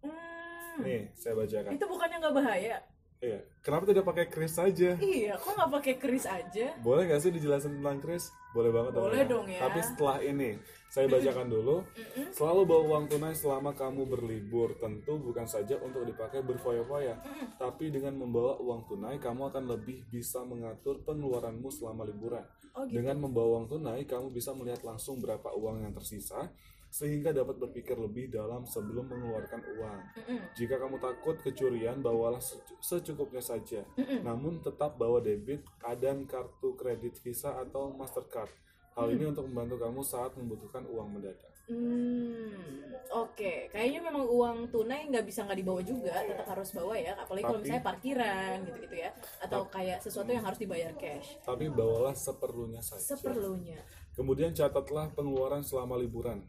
Hmm, 0.00 0.80
nih 0.80 1.08
saya 1.14 1.32
bacakan 1.34 1.72
itu 1.72 1.86
bukannya 1.86 2.16
nggak 2.18 2.34
bahaya? 2.34 2.76
Iya 3.20 3.40
kenapa 3.60 3.84
tidak 3.86 4.04
pakai 4.04 4.26
kris 4.26 4.52
saja 4.52 4.96
Iya, 4.96 5.36
kok 5.36 5.52
nggak 5.52 5.70
pakai 5.70 5.94
kris 5.96 6.24
aja? 6.24 6.66
boleh 6.80 7.04
nggak 7.04 7.20
sih 7.20 7.30
dijelasin 7.30 7.78
tentang 7.78 8.00
kris 8.00 8.32
boleh 8.50 8.70
banget 8.70 8.90
Boleh 8.92 9.22
dong 9.24 9.46
ya. 9.46 9.60
tapi 9.62 9.80
setelah 9.80 10.18
ini 10.20 10.56
saya 10.90 11.06
bacakan 11.06 11.46
dulu. 11.46 11.86
Selalu 12.36 12.66
bawa 12.66 12.82
uang 12.82 13.04
tunai 13.06 13.30
selama 13.30 13.70
kamu 13.70 14.10
berlibur. 14.10 14.74
Tentu 14.74 15.22
bukan 15.22 15.46
saja 15.46 15.78
untuk 15.78 16.02
dipakai 16.02 16.42
berfoya-foya, 16.42 17.14
tapi 17.54 17.94
dengan 17.94 18.18
membawa 18.18 18.58
uang 18.58 18.90
tunai, 18.90 19.22
kamu 19.22 19.54
akan 19.54 19.70
lebih 19.70 20.02
bisa 20.10 20.42
mengatur 20.42 20.98
pengeluaranmu 21.06 21.70
selama 21.70 22.02
liburan. 22.02 22.42
Oh 22.74 22.82
gitu. 22.90 22.98
Dengan 22.98 23.22
membawa 23.22 23.62
uang 23.62 23.70
tunai, 23.70 24.02
kamu 24.02 24.34
bisa 24.34 24.50
melihat 24.50 24.82
langsung 24.82 25.22
berapa 25.22 25.54
uang 25.54 25.86
yang 25.86 25.94
tersisa, 25.94 26.50
sehingga 26.90 27.30
dapat 27.30 27.56
berpikir 27.56 27.94
lebih 27.94 28.34
dalam 28.34 28.66
sebelum 28.66 29.06
mengeluarkan 29.06 29.62
uang. 29.78 30.00
Mm-mm. 30.18 30.40
Jika 30.58 30.76
kamu 30.82 30.98
takut 30.98 31.38
kecurian, 31.38 32.02
bawalah 32.02 32.42
secu- 32.42 32.76
secukupnya 32.82 33.38
saja. 33.38 33.86
Namun 34.26 34.58
tetap 34.58 34.98
bawa 34.98 35.22
debit, 35.22 35.62
dan 36.02 36.26
kartu 36.26 36.74
kredit 36.74 37.14
Visa 37.22 37.54
atau 37.62 37.94
Mastercard. 37.94 38.50
Hal 38.98 39.06
ini 39.14 39.30
untuk 39.30 39.46
membantu 39.46 39.86
kamu 39.86 40.02
saat 40.02 40.34
membutuhkan 40.34 40.82
uang 40.90 41.14
mendadak. 41.14 41.46
Hmm, 41.70 42.90
oke. 43.14 43.70
Kayaknya 43.70 44.00
memang 44.10 44.26
uang 44.26 44.74
tunai 44.74 45.06
nggak 45.06 45.22
bisa 45.22 45.46
nggak 45.46 45.62
dibawa 45.62 45.80
juga, 45.86 46.10
tetap 46.26 46.50
harus 46.50 46.74
bawa 46.74 46.98
ya. 46.98 47.14
Apalagi 47.14 47.46
kalau 47.46 47.60
misalnya 47.62 47.86
parkiran 47.86 48.54
gitu-gitu 48.66 48.96
ya, 48.98 49.10
atau 49.38 49.70
kayak 49.70 50.02
sesuatu 50.02 50.34
yang 50.34 50.42
harus 50.42 50.58
dibayar 50.58 50.90
cash. 50.98 51.38
Tapi 51.46 51.70
bawalah 51.70 52.18
seperlunya 52.18 52.82
saja. 52.82 53.14
Seperlunya. 53.14 53.78
Kemudian 54.18 54.50
catatlah 54.50 55.14
pengeluaran 55.14 55.62
selama 55.62 55.94
liburan. 55.94 56.42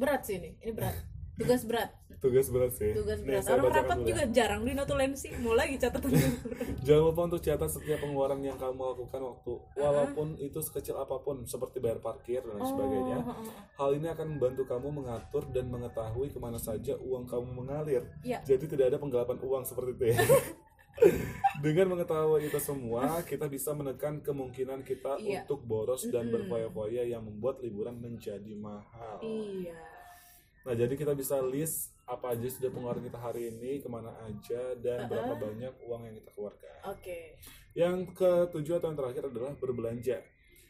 Berat 0.00 0.24
sih 0.24 0.40
ini, 0.40 0.56
ini 0.58 0.72
berat. 0.72 0.96
Tugas 1.36 1.64
berat, 1.64 1.88
Tugas 2.20 2.52
berat 2.52 2.72
sih. 2.72 2.92
tugas 2.92 3.16
Nih, 3.20 3.32
berat. 3.32 3.42
saya 3.44 3.56
Orang 3.56 3.72
rapat 3.72 3.96
dulu 3.96 4.04
ya. 4.04 4.08
juga 4.12 4.24
jarang 4.28 4.60
di 4.60 4.72
notulensi. 4.72 5.28
Mau 5.40 5.56
lagi 5.56 5.76
catatan 5.76 6.12
Jangan 6.84 7.02
lupa 7.02 7.20
untuk 7.28 7.40
catat 7.40 7.70
setiap 7.70 7.98
pengeluaran 7.98 8.40
yang 8.40 8.56
kamu 8.56 8.76
lakukan 8.76 9.20
waktu 9.20 9.52
walaupun 9.74 10.36
itu 10.36 10.60
sekecil 10.60 10.96
apa 10.96 11.16
pun 11.20 11.44
seperti 11.44 11.80
bayar 11.80 11.96
parkir 11.98 12.40
dan 12.40 12.56
lain 12.56 12.64
sebagainya. 12.66 13.16
Oh, 13.24 13.36
Hal 13.76 13.90
ini 13.96 14.08
akan 14.08 14.36
membantu 14.36 14.68
kamu 14.68 14.88
mengatur 14.92 15.48
dan 15.48 15.64
mengetahui 15.68 16.28
ke 16.28 16.36
mana 16.36 16.56
saja 16.56 16.92
uang 16.98 17.24
kamu 17.24 17.48
mengalir. 17.56 18.04
Iya. 18.20 18.44
Jadi 18.44 18.64
tidak 18.68 18.92
ada 18.92 18.98
penggelapan 19.00 19.36
uang 19.40 19.64
seperti 19.64 19.90
itu 19.96 20.04
ya. 20.12 20.20
Dengan 21.60 21.92
mengetahui 21.92 22.48
itu 22.48 22.56
semua, 22.56 23.20
kita 23.20 23.44
bisa 23.44 23.76
menekan 23.76 24.24
kemungkinan 24.24 24.80
kita 24.80 25.20
Iya. 25.20 25.44
untuk 25.44 25.60
boros 25.62 26.08
dan 26.08 26.26
Mm-mm. 26.26 26.48
berfoya-foya 26.48 27.04
yang 27.04 27.20
membuat 27.20 27.60
liburan 27.60 28.00
menjadi 28.00 28.56
mahal. 28.56 29.20
Iya. 29.20 29.76
Nah, 30.64 30.72
jadi 30.72 30.92
kita 30.96 31.12
bisa 31.12 31.36
list 31.44 31.92
apa 32.04 32.32
aja 32.32 32.48
sudah 32.48 32.72
pengeluaran 32.72 33.04
kita 33.04 33.20
hari 33.20 33.52
ini, 33.52 33.78
ke 33.78 33.88
mana 33.92 34.12
aja, 34.24 34.72
dan 34.80 35.04
berapa 35.04 35.36
banyak 35.36 35.74
uang 35.84 36.02
yang 36.08 36.14
kita 36.16 36.30
keluarkan. 36.32 36.78
Oke. 36.88 37.36
Yang 37.76 37.96
ketujuh 38.16 38.80
atau 38.80 38.88
yang 38.88 38.98
terakhir 38.98 39.22
adalah 39.28 39.52
berbelanja. 39.54 40.18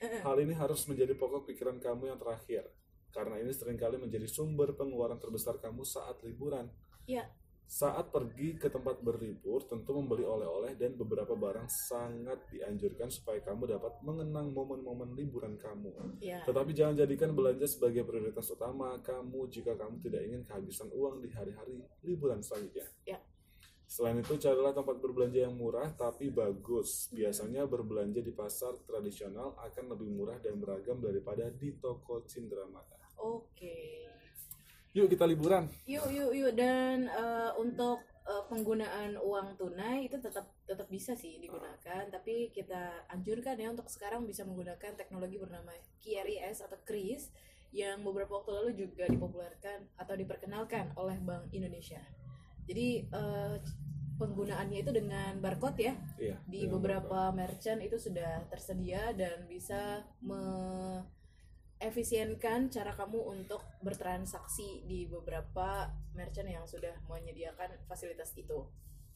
Eh, 0.01 0.21
Hal 0.21 0.37
ini 0.43 0.53
harus 0.59 0.85
menjadi 0.91 1.15
pokok 1.15 1.47
pikiran 1.47 1.79
kamu 1.79 2.13
yang 2.13 2.19
terakhir. 2.19 2.67
Karena 3.11 3.39
ini 3.39 3.51
sering 3.51 3.79
kali 3.79 3.99
menjadi 3.99 4.27
sumber 4.27 4.75
pengeluaran 4.75 5.19
terbesar 5.19 5.59
kamu 5.59 5.83
saat 5.83 6.19
liburan. 6.23 6.67
Iya. 7.07 7.27
Saat 7.71 8.11
pergi 8.11 8.59
ke 8.59 8.67
tempat 8.67 8.99
berlibur, 8.99 9.63
tentu 9.63 9.95
membeli 9.95 10.27
oleh-oleh 10.27 10.75
dan 10.75 10.99
beberapa 10.99 11.39
barang 11.39 11.71
sangat 11.71 12.43
dianjurkan 12.51 13.07
supaya 13.15 13.39
kamu 13.47 13.79
dapat 13.79 13.95
mengenang 14.03 14.51
momen-momen 14.51 15.15
liburan 15.15 15.55
kamu. 15.55 16.19
Iya. 16.19 16.43
Tetapi 16.51 16.75
jangan 16.75 16.99
jadikan 16.99 17.31
belanja 17.31 17.71
sebagai 17.71 18.03
prioritas 18.03 18.51
utama 18.51 18.99
kamu 19.07 19.47
jika 19.55 19.79
kamu 19.79 20.03
tidak 20.03 20.19
ingin 20.27 20.43
kehabisan 20.43 20.91
uang 20.91 21.23
di 21.23 21.31
hari-hari 21.31 21.79
liburan 22.03 22.43
selanjutnya. 22.43 22.91
Ya. 23.07 23.23
Selain 23.87 24.19
itu, 24.19 24.35
carilah 24.35 24.75
tempat 24.75 24.99
berbelanja 24.99 25.47
yang 25.47 25.55
murah 25.55 25.95
tapi 25.95 26.27
bagus. 26.27 27.07
Biasanya 27.15 27.71
berbelanja 27.71 28.19
di 28.19 28.35
pasar 28.35 28.83
tradisional 28.83 29.55
akan 29.63 29.95
lebih 29.95 30.11
murah 30.11 30.43
dan 30.43 30.59
beragam 30.59 30.99
daripada 30.99 31.47
di 31.55 31.79
toko 31.79 32.27
Cindramata. 32.27 32.99
Oke. 33.23 34.11
Yuk 34.91 35.07
kita 35.07 35.25
liburan. 35.27 35.71
Yuk, 35.87 36.11
yuk, 36.11 36.31
yuk. 36.35 36.53
Dan 36.59 37.07
eh, 37.07 37.51
untuk 37.57 38.03
eh, 38.27 38.45
penggunaan 38.51 39.15
uang 39.23 39.55
tunai 39.55 40.11
itu 40.11 40.19
tetap 40.19 40.51
tetap 40.67 40.91
bisa 40.91 41.15
sih 41.15 41.39
digunakan, 41.39 42.11
tapi 42.11 42.51
kita 42.51 43.07
anjurkan 43.07 43.55
ya 43.55 43.71
untuk 43.71 43.87
sekarang 43.87 44.27
bisa 44.27 44.43
menggunakan 44.43 44.99
teknologi 44.99 45.39
bernama 45.39 45.71
QRIS 46.03 46.67
atau 46.67 46.79
KRIS 46.83 47.31
yang 47.71 48.03
beberapa 48.03 48.43
waktu 48.43 48.51
lalu 48.51 48.71
juga 48.75 49.07
dipopulerkan 49.07 49.95
atau 49.95 50.15
diperkenalkan 50.19 50.91
oleh 50.99 51.23
Bank 51.23 51.55
Indonesia. 51.55 52.03
Jadi 52.67 53.07
eh, 53.07 53.57
penggunaannya 54.21 54.85
itu 54.85 54.93
dengan 54.93 55.33
barcode 55.41 55.81
ya 55.81 55.95
Iya. 56.21 56.37
di 56.45 56.69
beberapa 56.69 57.33
merchant 57.33 57.81
itu 57.81 57.97
sudah 57.97 58.45
tersedia 58.53 59.17
dan 59.17 59.49
bisa 59.49 60.05
efisienkan 61.81 62.69
cara 62.69 62.93
kamu 62.93 63.33
untuk 63.33 63.65
bertransaksi 63.81 64.85
di 64.85 65.09
beberapa 65.09 65.89
merchant 66.13 66.53
yang 66.53 66.69
sudah 66.69 66.93
menyediakan 67.09 67.81
fasilitas 67.89 68.37
itu. 68.37 68.69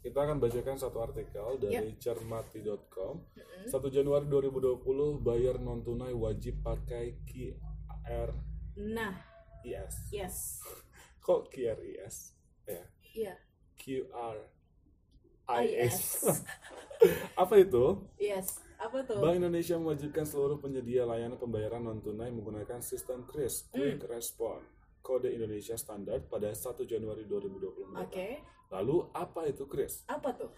Kita 0.05 0.21
akan 0.21 0.37
bacakan 0.37 0.77
satu 0.77 1.01
artikel 1.01 1.57
dari 1.61 1.97
cermati.com. 1.97 3.15
Mm-mm. 3.37 3.65
1 3.69 3.73
Januari 3.89 4.29
2020 4.29 4.85
bayar 5.21 5.57
non 5.61 5.81
tunai 5.81 6.13
wajib 6.13 6.61
pakai 6.61 7.21
QRIS. 7.25 8.33
Nah, 8.81 9.17
yes, 9.65 10.13
Kok 11.25 11.49
QRIS? 11.49 12.37
Ya. 12.65 12.85
iya, 13.17 13.35
QR 13.77 14.41
IS, 15.61 16.25
Apa 17.41 17.61
itu? 17.61 18.09
yes, 18.17 18.61
apa 18.85 18.99
tuh? 19.03 19.17
Bank 19.17 19.37
Indonesia 19.37 19.75
mewajibkan 19.75 20.23
seluruh 20.23 20.61
penyedia 20.61 21.03
layanan 21.03 21.37
pembayaran 21.37 21.81
non 21.81 21.99
tunai 21.99 22.29
menggunakan 22.29 22.79
sistem 22.81 23.25
KRIS 23.25 23.73
Hmm. 23.73 23.81
Quick 23.97 24.05
Response 24.07 24.69
kode 25.01 25.29
Indonesia 25.29 25.77
standar 25.77 26.21
pada 26.25 26.49
1 26.49 26.85
Januari 26.85 27.25
2020 27.25 27.89
mendatang. 27.89 28.09
Oke, 28.09 28.29
Lalu 28.71 28.97
apa 29.13 29.41
itu 29.45 29.65
KRIS? 29.65 30.05
apa 30.07 30.33
tuh? 30.33 30.53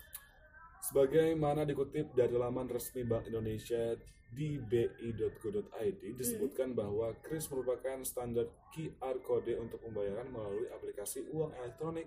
Sebagaimana 0.81 1.63
dikutip 1.63 2.15
dari 2.15 2.31
laman 2.33 2.67
resmi 2.67 3.03
Bank 3.03 3.27
Indonesia 3.27 3.99
di 4.27 4.59
bi.go.id 4.61 6.03
disebutkan 6.15 6.75
bahwa 6.75 7.15
KRIS 7.21 7.47
merupakan 7.49 7.99
standar 8.03 8.47
QR 8.71 9.19
kode 9.19 9.55
untuk 9.57 9.83
pembayaran 9.83 10.29
melalui 10.29 10.67
aplikasi 10.71 11.27
uang 11.31 11.51
elektronik, 11.57 12.07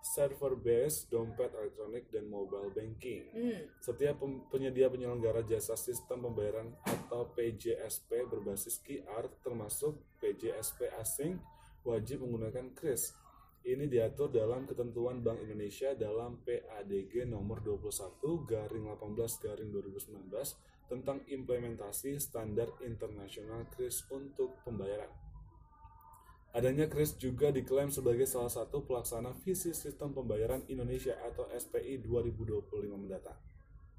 server 0.00 0.56
base, 0.56 1.06
dompet 1.06 1.52
elektronik, 1.52 2.08
dan 2.08 2.26
mobile 2.26 2.72
banking. 2.72 3.28
Hmm, 3.30 3.60
Setiap 3.78 4.20
penyedia 4.48 4.88
penyelenggara 4.88 5.44
jasa 5.44 5.76
sistem 5.76 6.28
pembayaran 6.28 6.72
atau 6.84 7.28
PJSP 7.36 8.26
berbasis 8.26 8.80
QR 8.80 9.28
termasuk 9.44 10.00
PJSP 10.18 10.88
asing 10.98 11.38
wajib 11.84 12.24
menggunakan 12.24 12.72
KRIS. 12.76 13.16
Ini 13.60 13.92
diatur 13.92 14.32
dalam 14.32 14.64
ketentuan 14.64 15.20
Bank 15.20 15.44
Indonesia 15.44 15.92
dalam 15.92 16.40
PADG 16.48 17.28
nomor 17.28 17.60
21 17.60 18.48
garing 18.48 18.88
18 18.88 19.44
garing 19.44 19.68
2019 19.68 20.88
tentang 20.88 21.20
implementasi 21.28 22.16
standar 22.16 22.72
internasional 22.80 23.68
KRIS 23.68 24.08
untuk 24.10 24.56
pembayaran. 24.64 25.29
Adanya 26.50 26.90
KRIS 26.90 27.14
juga 27.14 27.54
diklaim 27.54 27.94
sebagai 27.94 28.26
salah 28.26 28.50
satu 28.50 28.82
pelaksana 28.82 29.30
visi 29.46 29.70
sistem 29.70 30.10
pembayaran 30.10 30.66
Indonesia 30.66 31.14
atau 31.22 31.46
SPI 31.46 32.02
2025 32.02 32.90
mendatang. 32.90 33.38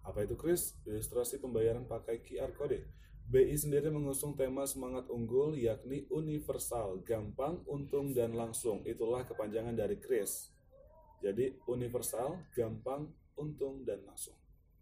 Apa 0.04 0.28
itu 0.28 0.36
KRIS? 0.36 0.76
Ilustrasi 0.84 1.40
pembayaran 1.40 1.88
pakai 1.88 2.20
QR 2.20 2.52
Code. 2.52 2.84
BI 3.32 3.56
sendiri 3.56 3.88
mengusung 3.88 4.36
tema 4.36 4.68
semangat 4.68 5.08
unggul 5.08 5.56
yakni 5.56 6.04
universal, 6.12 7.00
gampang, 7.08 7.64
untung, 7.72 8.12
dan 8.12 8.36
langsung. 8.36 8.84
Itulah 8.84 9.24
kepanjangan 9.24 9.72
dari 9.72 9.96
KRIS. 9.96 10.52
Jadi 11.24 11.56
universal, 11.72 12.36
gampang, 12.52 13.08
untung, 13.40 13.88
dan 13.88 14.04
langsung. 14.04 14.36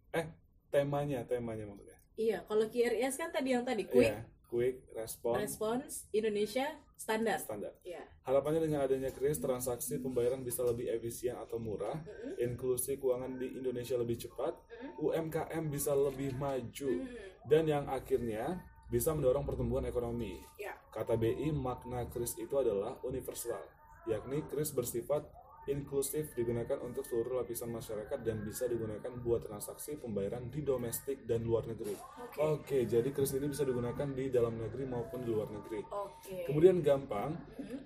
Eh, 0.09 0.25
temanya, 0.73 1.21
temanya 1.29 1.69
maksudnya. 1.69 2.01
iya. 2.17 2.41
Kalau 2.49 2.65
QRIS 2.65 3.13
kan 3.13 3.29
tadi 3.29 3.53
yang 3.53 3.61
tadi 3.61 3.85
quick 3.85 4.09
Iya, 4.09 4.25
quick, 4.50 4.82
respon, 4.98 5.38
response 5.38 6.10
Indonesia 6.10 6.65
standar. 6.98 7.38
standar. 7.39 7.72
Iya. 7.86 8.01
Harapannya 8.25 8.65
dengan 8.65 8.84
adanya 8.84 9.13
KRIS, 9.13 9.39
transaksi 9.39 10.01
pembayaran 10.01 10.41
bisa 10.41 10.65
lebih 10.65 10.89
efisien 10.89 11.38
atau 11.38 11.62
murah, 11.62 11.96
Mm-mm. 11.96 12.41
inklusi 12.41 12.98
keuangan 12.98 13.38
di 13.38 13.56
Indonesia 13.56 13.96
lebih 13.96 14.20
cepat, 14.20 14.58
Mm-mm. 14.58 15.06
UMKM 15.06 15.63
bisa 15.70 15.94
lebih 15.94 16.36
maju, 16.36 16.91
Hmm, 17.06 17.48
dan 17.48 17.63
yang 17.70 17.86
akhirnya 17.88 18.60
bisa 18.89 19.13
mendorong 19.13 19.46
pertumbuhan 19.46 19.86
ekonomi. 19.86 20.41
Ya. 20.58 20.74
Kata 20.89 21.13
BI, 21.15 21.53
makna 21.53 22.10
KRIS 22.10 22.41
itu 22.41 22.58
adalah 22.58 22.98
universal, 23.06 23.62
yakni 24.10 24.41
KRIS 24.50 24.74
bersifat 24.74 25.24
inklusif 25.69 26.33
digunakan 26.33 26.81
untuk 26.81 27.05
seluruh 27.05 27.45
lapisan 27.45 27.69
masyarakat 27.69 28.19
dan 28.25 28.41
bisa 28.41 28.65
digunakan 28.65 29.11
buat 29.21 29.45
transaksi 29.45 30.01
pembayaran 30.01 30.49
di 30.49 30.65
domestik 30.65 31.23
dan 31.29 31.45
luar 31.45 31.69
negeri. 31.69 31.93
Oke. 31.93 32.38
Oke, 32.41 32.77
jadi 32.89 33.05
KRIS 33.13 33.38
ini 33.38 33.47
bisa 33.53 33.63
digunakan 33.63 34.07
di 34.09 34.33
dalam 34.33 34.57
negeri 34.57 34.83
maupun 34.89 35.21
di 35.21 35.29
luar 35.29 35.49
negeri. 35.53 35.85
Oke. 35.85 36.49
Kemudian 36.49 36.81
gampang, 36.81 37.38
Mm-mm. 37.38 37.79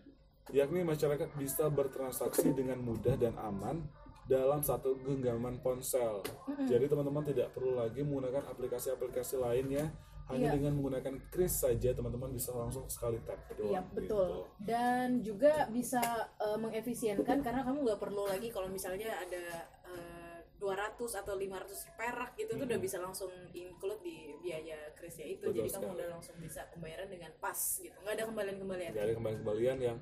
yakni 0.55 0.87
masyarakat 0.87 1.35
bisa 1.35 1.67
bertransaksi 1.67 2.55
dengan 2.55 2.79
mudah 2.79 3.19
dan 3.19 3.35
aman 3.35 3.83
dalam 4.23 4.63
satu 4.63 4.95
genggaman 5.03 5.59
ponsel. 5.59 6.23
Jadi 6.63 6.87
teman-teman 6.87 7.27
tidak 7.27 7.51
perlu 7.51 7.75
lagi 7.75 8.01
menggunakan 8.07 8.47
aplikasi-aplikasi 8.55 9.35
lainnya, 9.35 9.91
hanya 10.29 10.47
Iya. 10.49 10.55
dengan 10.55 10.71
menggunakan 10.75 11.13
Kris 11.27 11.53
saja 11.59 11.89
teman-teman 11.91 12.31
bisa 12.31 12.51
langsung 12.51 12.87
sekali 12.87 13.19
tap 13.23 13.39
doang. 13.53 13.69
Iya 13.69 13.81
gitu. 13.83 13.93
betul. 13.97 14.29
Dan 14.57 15.07
juga 15.19 15.67
bisa 15.67 15.99
eh, 16.37 16.57
mengefisienkan 16.57 17.43
karena 17.43 17.61
kamu 17.61 17.83
nggak 17.83 17.99
perlu 17.99 18.23
lagi 18.23 18.47
kalau 18.47 18.67
misalnya 18.67 19.11
ada 19.19 19.67
eh, 19.87 20.39
200 20.57 20.95
atau 20.95 21.35
500 21.35 21.99
perak 21.99 22.39
gitu 22.39 22.55
tuh 22.55 22.63
udah 22.63 22.79
bisa 22.79 22.95
langsung 22.95 23.27
include 23.51 23.99
di 23.99 24.31
biaya 24.39 24.95
krisnya 24.95 25.27
itu. 25.27 25.51
Betul 25.51 25.59
Jadi 25.59 25.69
kamu 25.69 25.83
sekali. 25.83 25.97
udah 25.99 26.07
langsung 26.15 26.35
bisa 26.39 26.61
pembayaran 26.71 27.09
dengan 27.11 27.31
pas 27.37 27.59
gitu. 27.77 27.97
Nggak 27.99 28.15
ada 28.15 28.25
kembalian-kembalian. 28.31 28.91
Nggak 28.95 29.03
ada 29.03 29.15
kembali-kembalian 29.19 29.77
yang 29.83 29.97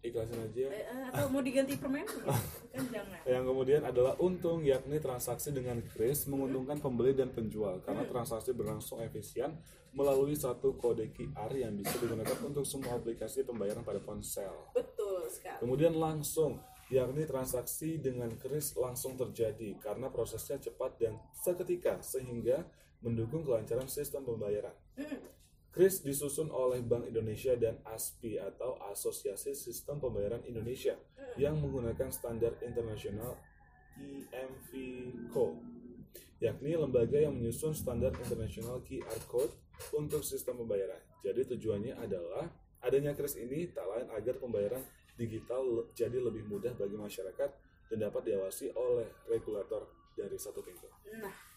ikhlasin 0.00 0.40
aja. 0.40 0.66
Eh, 0.72 0.84
eh, 0.84 1.04
atau 1.12 1.28
mau 1.28 1.44
diganti 1.44 1.76
permen? 1.76 2.08
Kan 2.72 2.84
jangan. 2.88 3.18
Yang 3.28 3.44
kemudian 3.52 3.82
adalah 3.84 4.14
untung, 4.20 4.64
yakni 4.64 4.96
transaksi 4.96 5.52
dengan 5.52 5.80
kris 5.84 6.24
menguntungkan 6.30 6.80
pembeli 6.80 7.12
dan 7.12 7.28
penjual. 7.34 7.84
Karena 7.84 8.08
transaksi 8.08 8.56
berlangsung 8.56 9.04
efisien 9.04 9.52
melalui 9.92 10.38
satu 10.38 10.78
kode 10.78 11.10
QR 11.10 11.50
yang 11.52 11.74
bisa 11.74 11.98
digunakan 11.98 12.38
untuk 12.46 12.62
semua 12.62 12.96
aplikasi 12.96 13.42
pembayaran 13.42 13.82
pada 13.82 13.98
ponsel. 13.98 14.70
betul 14.70 15.26
sekali. 15.26 15.58
Kemudian 15.58 15.98
langsung, 15.98 16.62
yakni 16.88 17.26
transaksi 17.26 17.98
dengan 17.98 18.30
kris 18.38 18.78
langsung 18.78 19.18
terjadi 19.18 19.78
karena 19.82 20.10
prosesnya 20.10 20.62
cepat 20.62 20.98
dan 20.98 21.18
seketika 21.34 21.98
sehingga 22.02 22.66
mendukung 23.02 23.42
kelancaran 23.42 23.90
sistem 23.90 24.22
pembayaran. 24.22 24.74
Kris 25.70 26.02
disusun 26.02 26.50
oleh 26.50 26.82
Bank 26.82 27.06
Indonesia 27.06 27.54
dan 27.54 27.78
ASPI 27.86 28.42
atau 28.42 28.74
Asosiasi 28.90 29.54
Sistem 29.54 30.02
Pembayaran 30.02 30.42
Indonesia 30.42 30.98
yang 31.38 31.62
menggunakan 31.62 32.10
standar 32.10 32.58
internasional 32.66 33.38
IMVCO, 33.94 35.46
yakni 36.42 36.74
lembaga 36.74 37.22
yang 37.22 37.38
menyusun 37.38 37.70
standar 37.70 38.10
internasional 38.18 38.82
QR 38.82 39.20
code 39.30 39.54
untuk 39.94 40.26
sistem 40.26 40.58
pembayaran. 40.58 40.98
Jadi 41.22 41.54
tujuannya 41.54 41.94
adalah 42.02 42.50
adanya 42.82 43.14
kris 43.14 43.38
ini 43.38 43.70
tak 43.70 43.86
lain 43.86 44.10
agar 44.10 44.42
pembayaran 44.42 44.82
digital 45.14 45.86
jadi 45.94 46.16
lebih 46.18 46.48
mudah 46.50 46.74
bagi 46.74 46.96
masyarakat 46.98 47.50
dan 47.92 47.98
dapat 48.00 48.22
diawasi 48.26 48.74
oleh 48.74 49.06
regulator 49.28 49.86
dari 50.16 50.34
satu 50.34 50.64
pintu. 50.64 50.88
Nah, 51.14 51.49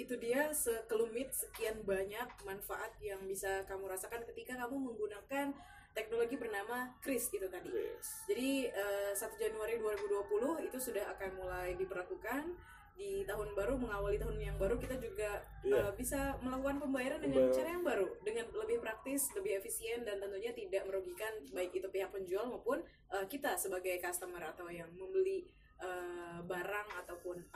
itu 0.00 0.14
dia 0.16 0.48
sekelumit 0.50 1.28
sekian 1.30 1.76
banyak 1.84 2.28
manfaat 2.42 2.92
yang 3.00 3.20
bisa 3.24 3.62
kamu 3.68 3.84
rasakan 3.86 4.24
ketika 4.24 4.56
kamu 4.56 4.90
menggunakan 4.90 5.52
teknologi 5.90 6.38
bernama 6.38 6.94
KRIS 7.02 7.34
itu 7.34 7.46
tadi. 7.50 7.68
Kris. 7.68 8.08
Jadi 8.24 8.50
eh, 8.70 9.12
1 9.12 9.20
Januari 9.36 9.76
2020 9.76 10.66
itu 10.70 10.78
sudah 10.78 11.04
akan 11.12 11.30
mulai 11.36 11.74
diberlakukan 11.74 12.54
di 12.94 13.24
tahun 13.24 13.56
baru 13.56 13.80
mengawali 13.80 14.20
tahun 14.20 14.36
yang 14.36 14.56
baru 14.60 14.76
kita 14.76 15.00
juga 15.00 15.40
Iya. 15.64 15.88
eh, 15.88 15.92
bisa 15.96 16.36
melakukan 16.40 16.78
pembayaran 16.78 17.18
dengan 17.18 17.48
Pembayaran. 17.48 17.56
cara 17.56 17.68
yang 17.72 17.84
baru 17.84 18.08
dengan 18.20 18.44
lebih 18.54 18.76
praktis, 18.80 19.32
lebih 19.32 19.52
efisien 19.56 20.04
dan 20.04 20.20
tentunya 20.20 20.52
tidak 20.52 20.84
merugikan 20.84 21.32
baik 21.50 21.72
itu 21.72 21.88
pihak 21.88 22.12
penjual 22.12 22.44
maupun 22.46 22.80
eh, 23.10 23.24
kita 23.26 23.56
sebagai 23.56 23.96
customer 23.98 24.40
atau 24.46 24.68
yang 24.68 24.88
membeli 24.94 25.44
ataupun 25.80 26.19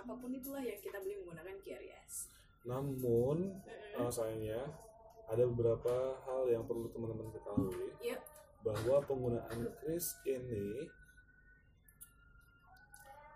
apa 0.05 0.13
pun 0.15 0.29
itulah 0.29 0.61
yang 0.61 0.77
kita 0.77 1.01
beli 1.01 1.17
menggunakan 1.19 1.57
QRIS. 1.59 2.15
Namun 2.65 3.57
Mm-mm. 3.57 3.97
uh, 3.99 4.13
sayangnya 4.13 4.61
ada 5.25 5.43
beberapa 5.49 5.95
hal 6.21 6.45
yang 6.47 6.65
perlu 6.65 6.93
teman-teman 6.93 7.33
ketahui 7.33 7.89
Iya. 7.99 8.21
bahwa 8.61 9.01
penggunaan 9.01 9.61
kris 9.81 10.21
ini 10.25 10.85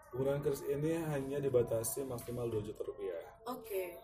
penggunaan 0.08 0.40
kris 0.40 0.60
ini 0.64 1.00
hanya 1.08 1.40
dibatasi 1.40 2.04
maksimal 2.04 2.44
2 2.46 2.60
juta 2.62 2.80
rupiah. 2.82 3.24
Oke. 3.46 3.96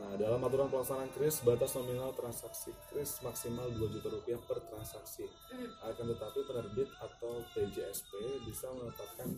Nah, 0.00 0.16
dalam 0.16 0.40
aturan 0.40 0.72
pelaksanaan 0.72 1.12
kris 1.12 1.44
batas 1.44 1.76
nominal 1.76 2.16
transaksi 2.16 2.72
kris 2.88 3.20
maksimal 3.20 3.68
2 3.68 3.84
juta 3.92 4.08
rupiah 4.08 4.40
per 4.40 4.64
transaksi. 4.64 5.28
Mm. 5.52 5.68
Akan 5.84 6.08
tetapi 6.08 6.40
penerbit 6.48 6.88
atau 6.96 7.44
PJSP 7.52 8.12
bisa 8.48 8.72
menetapkan 8.72 9.28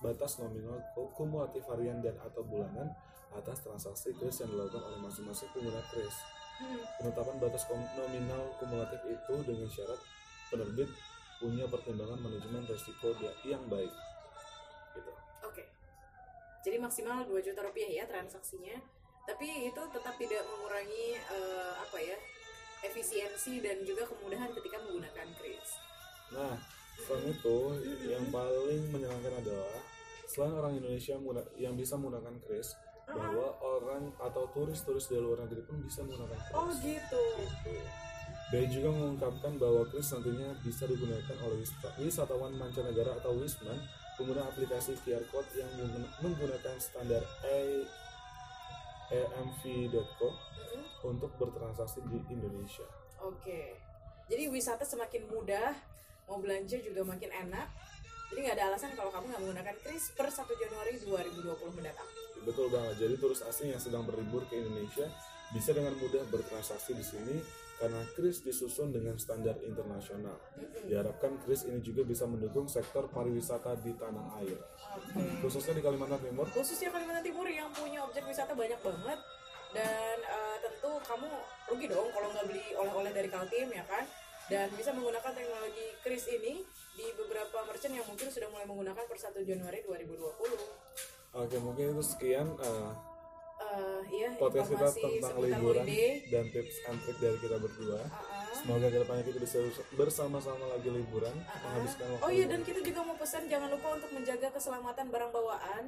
batas 0.00 0.40
nominal 0.40 0.80
ku- 0.96 1.12
kumulatif 1.12 1.60
harian 1.68 2.00
dan 2.00 2.16
atau 2.24 2.40
bulanan 2.40 2.88
atas 3.36 3.60
transaksi 3.60 4.16
kris 4.16 4.40
yang 4.40 4.48
dilakukan 4.48 4.80
oleh 4.80 4.96
masing-masing 5.04 5.52
pengguna 5.52 5.84
kris. 5.92 6.16
Mm. 6.64 6.80
Penetapan 7.04 7.36
batas 7.36 7.62
nominal 7.68 8.42
kumulatif 8.56 9.00
itu 9.04 9.34
dengan 9.44 9.68
syarat 9.68 10.00
penerbit 10.48 10.88
punya 11.36 11.68
pertimbangan 11.68 12.16
manajemen 12.16 12.64
resiko 12.64 13.12
dia- 13.20 13.36
yang 13.44 13.62
baik. 13.68 13.92
Gitu. 14.96 15.12
Oke. 15.44 15.68
Jadi 16.64 16.76
maksimal 16.80 17.28
2 17.28 17.44
juta 17.44 17.60
rupiah 17.60 17.92
ya 17.92 18.04
transaksinya. 18.08 18.97
Tapi 19.28 19.68
itu 19.68 19.82
tetap 19.92 20.14
tidak 20.16 20.42
mengurangi 20.48 21.20
eh, 21.20 21.72
apa 21.76 21.98
ya? 22.00 22.16
efisiensi 22.78 23.58
dan 23.58 23.82
juga 23.82 24.06
kemudahan 24.06 24.54
ketika 24.54 24.78
menggunakan 24.86 25.26
kris. 25.42 25.82
Nah, 26.30 26.54
selain 27.02 27.34
itu 27.34 27.58
yang 28.06 28.22
paling 28.30 28.94
menyenangkan 28.94 29.34
adalah 29.42 29.82
selain 30.30 30.54
orang 30.54 30.72
Indonesia 30.78 31.18
yang 31.58 31.74
bisa 31.74 31.98
menggunakan 31.98 32.38
kris, 32.46 32.78
bahwa 33.08 33.56
orang 33.64 34.12
atau 34.20 34.44
turis-turis 34.52 35.08
dari 35.08 35.24
luar 35.24 35.48
negeri 35.48 35.64
pun 35.64 35.80
bisa 35.80 36.04
menggunakan 36.04 36.38
kris. 36.38 36.54
Oh 36.54 36.70
gitu. 36.84 37.24
Gitu. 37.40 37.74
BI 38.48 38.64
juga 38.72 38.88
mengungkapkan 38.96 39.52
bahwa 39.60 39.82
kris 39.92 40.08
nantinya 40.12 40.48
bisa 40.64 40.88
digunakan 40.88 41.36
oleh 41.44 41.56
wisata- 41.60 41.94
wisatawan 42.00 42.52
mancanegara 42.56 43.20
atau 43.20 43.36
wisman 43.36 43.76
pengguna 44.16 44.48
aplikasi 44.48 44.96
QR 45.04 45.24
code 45.28 45.50
yang 45.52 45.68
menggun- 45.76 46.08
menggunakan 46.24 46.76
standar 46.80 47.20
EMV.co 49.12 50.28
Mm-mm. 50.28 50.84
untuk 51.08 51.30
bertransaksi 51.40 52.04
di 52.08 52.18
Indonesia. 52.32 52.86
Oke. 53.24 53.78
Jadi 54.28 54.44
wisata 54.52 54.84
semakin 54.84 55.24
mudah, 55.32 55.72
mau 56.28 56.36
belanja 56.38 56.76
juga 56.84 57.00
makin 57.04 57.32
enak. 57.32 57.68
Jadi 58.28 58.38
nggak 58.44 58.56
ada 58.60 58.66
alasan 58.72 58.92
kalau 58.92 59.08
kamu 59.08 59.32
nggak 59.32 59.40
menggunakan 59.40 59.76
kris 59.80 60.12
per 60.12 60.28
1 60.28 60.44
Januari 60.44 61.00
2020 61.00 61.76
mendatang. 61.80 62.08
Betul 62.44 62.68
banget. 62.68 62.94
Jadi 63.00 63.14
turis 63.16 63.40
asing 63.40 63.72
yang 63.72 63.80
sedang 63.80 64.04
berlibur 64.04 64.44
ke 64.52 64.60
Indonesia 64.60 65.08
bisa 65.48 65.72
dengan 65.72 65.96
mudah 65.96 66.28
bertransaksi 66.28 66.92
di 66.92 67.00
sini 67.00 67.36
karena 67.78 68.02
kris 68.18 68.42
disusun 68.42 68.90
dengan 68.90 69.14
standar 69.16 69.54
internasional. 69.62 70.34
Diharapkan 70.84 71.38
kris 71.46 71.62
ini 71.70 71.78
juga 71.78 72.02
bisa 72.02 72.26
mendukung 72.26 72.66
sektor 72.66 73.06
pariwisata 73.06 73.78
di 73.78 73.94
tanah 73.94 74.42
air, 74.42 74.58
Oke. 74.98 75.46
khususnya 75.46 75.78
di 75.78 75.82
Kalimantan 75.86 76.18
Timur. 76.18 76.46
khususnya 76.50 76.90
Kalimantan 76.90 77.22
Timur 77.22 77.46
yang 77.46 77.70
punya 77.70 78.02
objek 78.02 78.26
wisata 78.26 78.52
banyak 78.52 78.80
banget 78.82 79.18
dan 79.76 80.16
eh, 80.18 80.56
tentu 80.64 80.90
kamu 81.06 81.28
rugi 81.70 81.86
dong 81.92 82.08
kalau 82.10 82.28
nggak 82.32 82.46
beli 82.48 82.66
oleh-oleh 82.72 83.12
dari 83.12 83.28
Kaltim 83.28 83.68
ya 83.68 83.84
kan 83.84 84.04
dan 84.48 84.72
bisa 84.72 84.96
menggunakan 84.96 85.28
teknologi 85.36 85.86
kris 86.00 86.24
ini 86.32 86.64
di 86.96 87.06
beberapa 87.14 87.62
merchant 87.68 87.94
yang 87.94 88.06
mungkin 88.08 88.32
sudah 88.32 88.48
mulai 88.48 88.64
menggunakan 88.64 89.04
per 89.04 89.18
1 89.20 89.44
Januari 89.44 89.84
2020 89.84 90.98
Oke, 91.36 91.60
mungkin 91.60 91.92
itu 91.92 92.00
sekian 92.02 92.56
uh, 92.56 92.96
Eh, 93.68 94.00
iya 94.10 94.28
podcast 94.34 94.68
kita 94.70 94.88
tentang 94.90 95.36
liburan 95.38 95.84
holiday. 95.84 96.24
dan 96.26 96.44
tips 96.48 96.76
and 96.84 96.98
trik 97.00 97.18
dari 97.18 97.38
kita 97.38 97.56
berdua. 97.56 98.00
Uh-uh. 98.00 98.54
Semoga 98.54 98.86
ke 98.86 98.98
depannya 98.98 99.24
kita 99.24 99.38
bisa 99.38 99.58
bersama-sama 99.92 100.64
lagi 100.68 100.88
liburan, 100.88 101.36
Uh-uh. 101.36 101.60
menghabiskan 101.62 102.06
waktu. 102.10 102.22
Oh 102.22 102.30
iya 102.30 102.44
liburan. 102.44 102.52
dan 102.54 102.60
kita 102.64 102.80
juga 102.82 103.00
mau 103.02 103.16
pesan 103.16 103.42
jangan 103.46 103.68
lupa 103.68 103.88
untuk 103.92 104.10
menjaga 104.10 104.48
keselamatan 104.50 105.06
barang 105.06 105.30
bawaan 105.30 105.84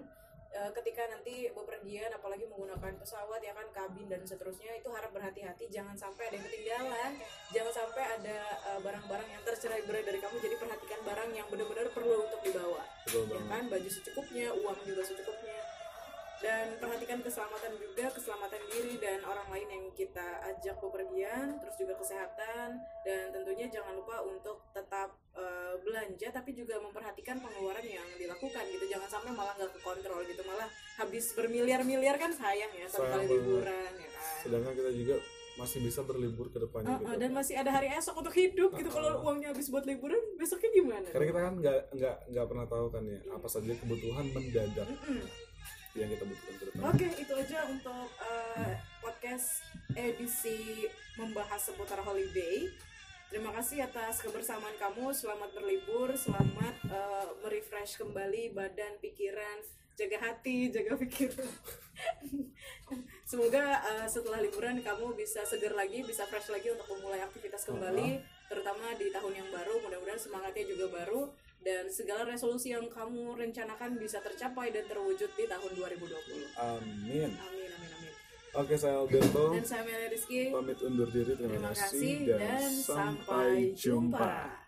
eh, 0.51 0.71
ketika 0.75 1.03
nanti 1.09 1.35
bepergian 1.49 2.11
apalagi 2.11 2.45
menggunakan 2.45 2.93
pesawat 2.97 3.41
ya 3.41 3.55
kan 3.55 3.67
kabin 3.71 4.07
dan 4.07 4.21
seterusnya 4.23 4.75
itu 4.75 4.89
harap 4.91 5.11
berhati-hati 5.11 5.65
jangan 5.69 5.95
sampai 5.95 6.27
ada 6.27 6.37
yang 6.37 6.45
ketinggalan 6.45 7.11
jangan 7.49 7.73
sampai 7.73 8.03
ada 8.11 8.39
eh, 8.67 8.79
barang-barang 8.79 9.29
yang 9.31 9.43
tercerai 9.43 9.81
berai 9.85 10.03
dari 10.03 10.19
kamu 10.19 10.37
jadi 10.39 10.57
perhatikan 10.59 11.01
barang 11.01 11.31
yang 11.33 11.47
benar-benar 11.47 11.87
perlu 11.89 12.27
untuk 12.27 12.41
dibawa 12.43 12.83
Betul 13.03 13.25
ya 13.25 13.31
banget. 13.33 13.49
kan 13.49 13.63
baju 13.69 13.89
secukupnya 13.89 14.47
uang 14.53 14.79
juga 14.85 15.03
secukupnya 15.03 15.59
dan 16.41 16.73
perhatikan 16.81 17.21
keselamatan 17.21 17.77
juga 17.77 18.09
keselamatan 18.17 18.61
diri 18.73 18.97
dan 18.97 19.21
orang 19.29 19.45
lain 19.53 19.69
yang 19.69 19.85
kita 19.93 20.41
ajak 20.49 20.77
bepergian 20.81 21.61
terus 21.61 21.77
juga 21.77 21.95
kesehatan 22.01 22.81
dan 23.05 23.25
tentunya 23.29 23.69
jangan 23.69 23.93
lupa 23.93 24.25
untuk 24.25 24.65
tetap 24.73 25.13
eh, 25.37 25.75
belanja 25.85 26.29
tapi 26.33 26.57
juga 26.57 26.81
memperhatikan 26.81 27.45
pengeluaran 27.45 27.85
yang 27.85 28.09
dilakukan 28.17 28.65
gitu. 28.73 28.85
Jangan 28.89 29.09
sampai 29.09 29.33
malah 29.37 29.53
nggak 29.61 29.73
kekontrol 29.77 30.21
gitu 30.25 30.43
malah 30.49 30.69
habis 30.97 31.25
bermiliar-miliar 31.37 32.17
kan 32.17 32.33
sayang 32.33 32.73
ya 32.73 32.89
satu 32.89 33.05
Sayang 33.05 33.29
kali 33.29 33.37
liburan 33.37 33.93
ya 34.01 34.09
kan? 34.17 34.37
Sedangkan 34.41 34.73
kita 34.73 34.91
juga 34.97 35.17
masih 35.61 35.79
bisa 35.85 36.01
berlibur 36.09 36.49
ke 36.49 36.57
depannya 36.57 36.89
Uh, 36.89 36.97
uh, 36.97 37.01
gitu. 37.05 37.21
dan 37.21 37.31
masih 37.37 37.55
ada 37.61 37.69
hari 37.69 37.93
esok 37.93 38.17
untuk 38.17 38.33
hidup 38.33 38.71
gitu. 38.81 38.89
Kalau 38.89 39.21
uangnya 39.29 39.53
habis 39.53 39.69
buat 39.69 39.85
liburan 39.85 40.17
besoknya 40.41 40.73
gimana? 40.73 41.09
Karena 41.13 41.27
kita 41.29 41.41
kan 41.45 41.55
nggak 41.61 41.79
nggak 42.01 42.17
nggak 42.33 42.47
pernah 42.49 42.67
tahu 42.67 42.87
kan 42.89 43.03
ya 43.05 43.19
apa 43.29 43.49
saja 43.51 43.73
kebutuhan 43.77 44.25
mendadak. 44.33 44.89
Mm-mm. 44.89 45.50
Yang 45.99 46.09
kita 46.11 46.23
butuhkan 46.23 46.55
ke 46.55 46.65
depan. 46.71 46.83
Oke, 46.87 47.09
itu 47.19 47.33
aja 47.35 47.59
untuk 47.67 48.09
uh, 48.23 48.73
podcast 49.03 49.67
edisi 49.99 50.87
membahas 51.19 51.59
seputar 51.59 51.99
holiday. 52.07 52.71
Terima 53.31 53.51
kasih 53.55 53.87
atas 53.87 54.23
kebersamaan 54.23 54.75
kamu. 54.79 55.11
Selamat 55.15 55.51
berlibur, 55.55 56.15
selamat 56.15 56.75
uh, 56.91 57.27
merefresh 57.43 57.99
kembali 57.99 58.55
badan, 58.55 58.99
pikiran, 59.03 59.63
jaga 59.99 60.19
hati, 60.31 60.71
jaga 60.71 60.95
pikiran. 60.95 61.51
Semoga 63.31 63.83
uh, 63.83 64.07
setelah 64.07 64.43
liburan 64.43 64.83
kamu 64.83 65.15
bisa 65.19 65.43
seger 65.47 65.75
lagi, 65.75 66.07
bisa 66.07 66.27
fresh 66.27 66.51
lagi 66.55 66.71
untuk 66.71 66.87
memulai 66.99 67.23
aktivitas 67.23 67.67
kembali, 67.67 68.23
terutama 68.47 68.95
di 68.95 69.11
tahun 69.11 69.43
yang 69.43 69.49
baru. 69.51 69.79
Mudah-mudahan 69.83 70.23
semangatnya 70.23 70.67
juga 70.71 70.87
baru 70.91 71.31
dan 71.61 71.85
segala 71.93 72.25
resolusi 72.25 72.73
yang 72.73 72.89
kamu 72.89 73.37
rencanakan 73.37 74.01
bisa 74.01 74.21
tercapai 74.25 74.73
dan 74.73 74.89
terwujud 74.89 75.29
di 75.37 75.45
tahun 75.45 75.71
2020. 75.77 76.57
Amin. 76.57 77.31
Amin, 77.37 77.69
amin, 77.77 77.91
amin. 78.01 78.13
Oke, 78.51 78.75
saya 78.75 78.99
Alberto. 78.99 79.55
Dan 79.55 79.63
saya 79.63 79.83
Melia 79.87 80.11
Rizky. 80.11 80.51
Pamit 80.51 80.81
undur 80.83 81.07
diri. 81.13 81.39
Terima, 81.39 81.71
Terima 81.71 81.71
kasih 81.71 82.17
dan, 82.27 82.41
dan 82.43 82.71
sampai 82.83 83.77
jumpa. 83.79 84.60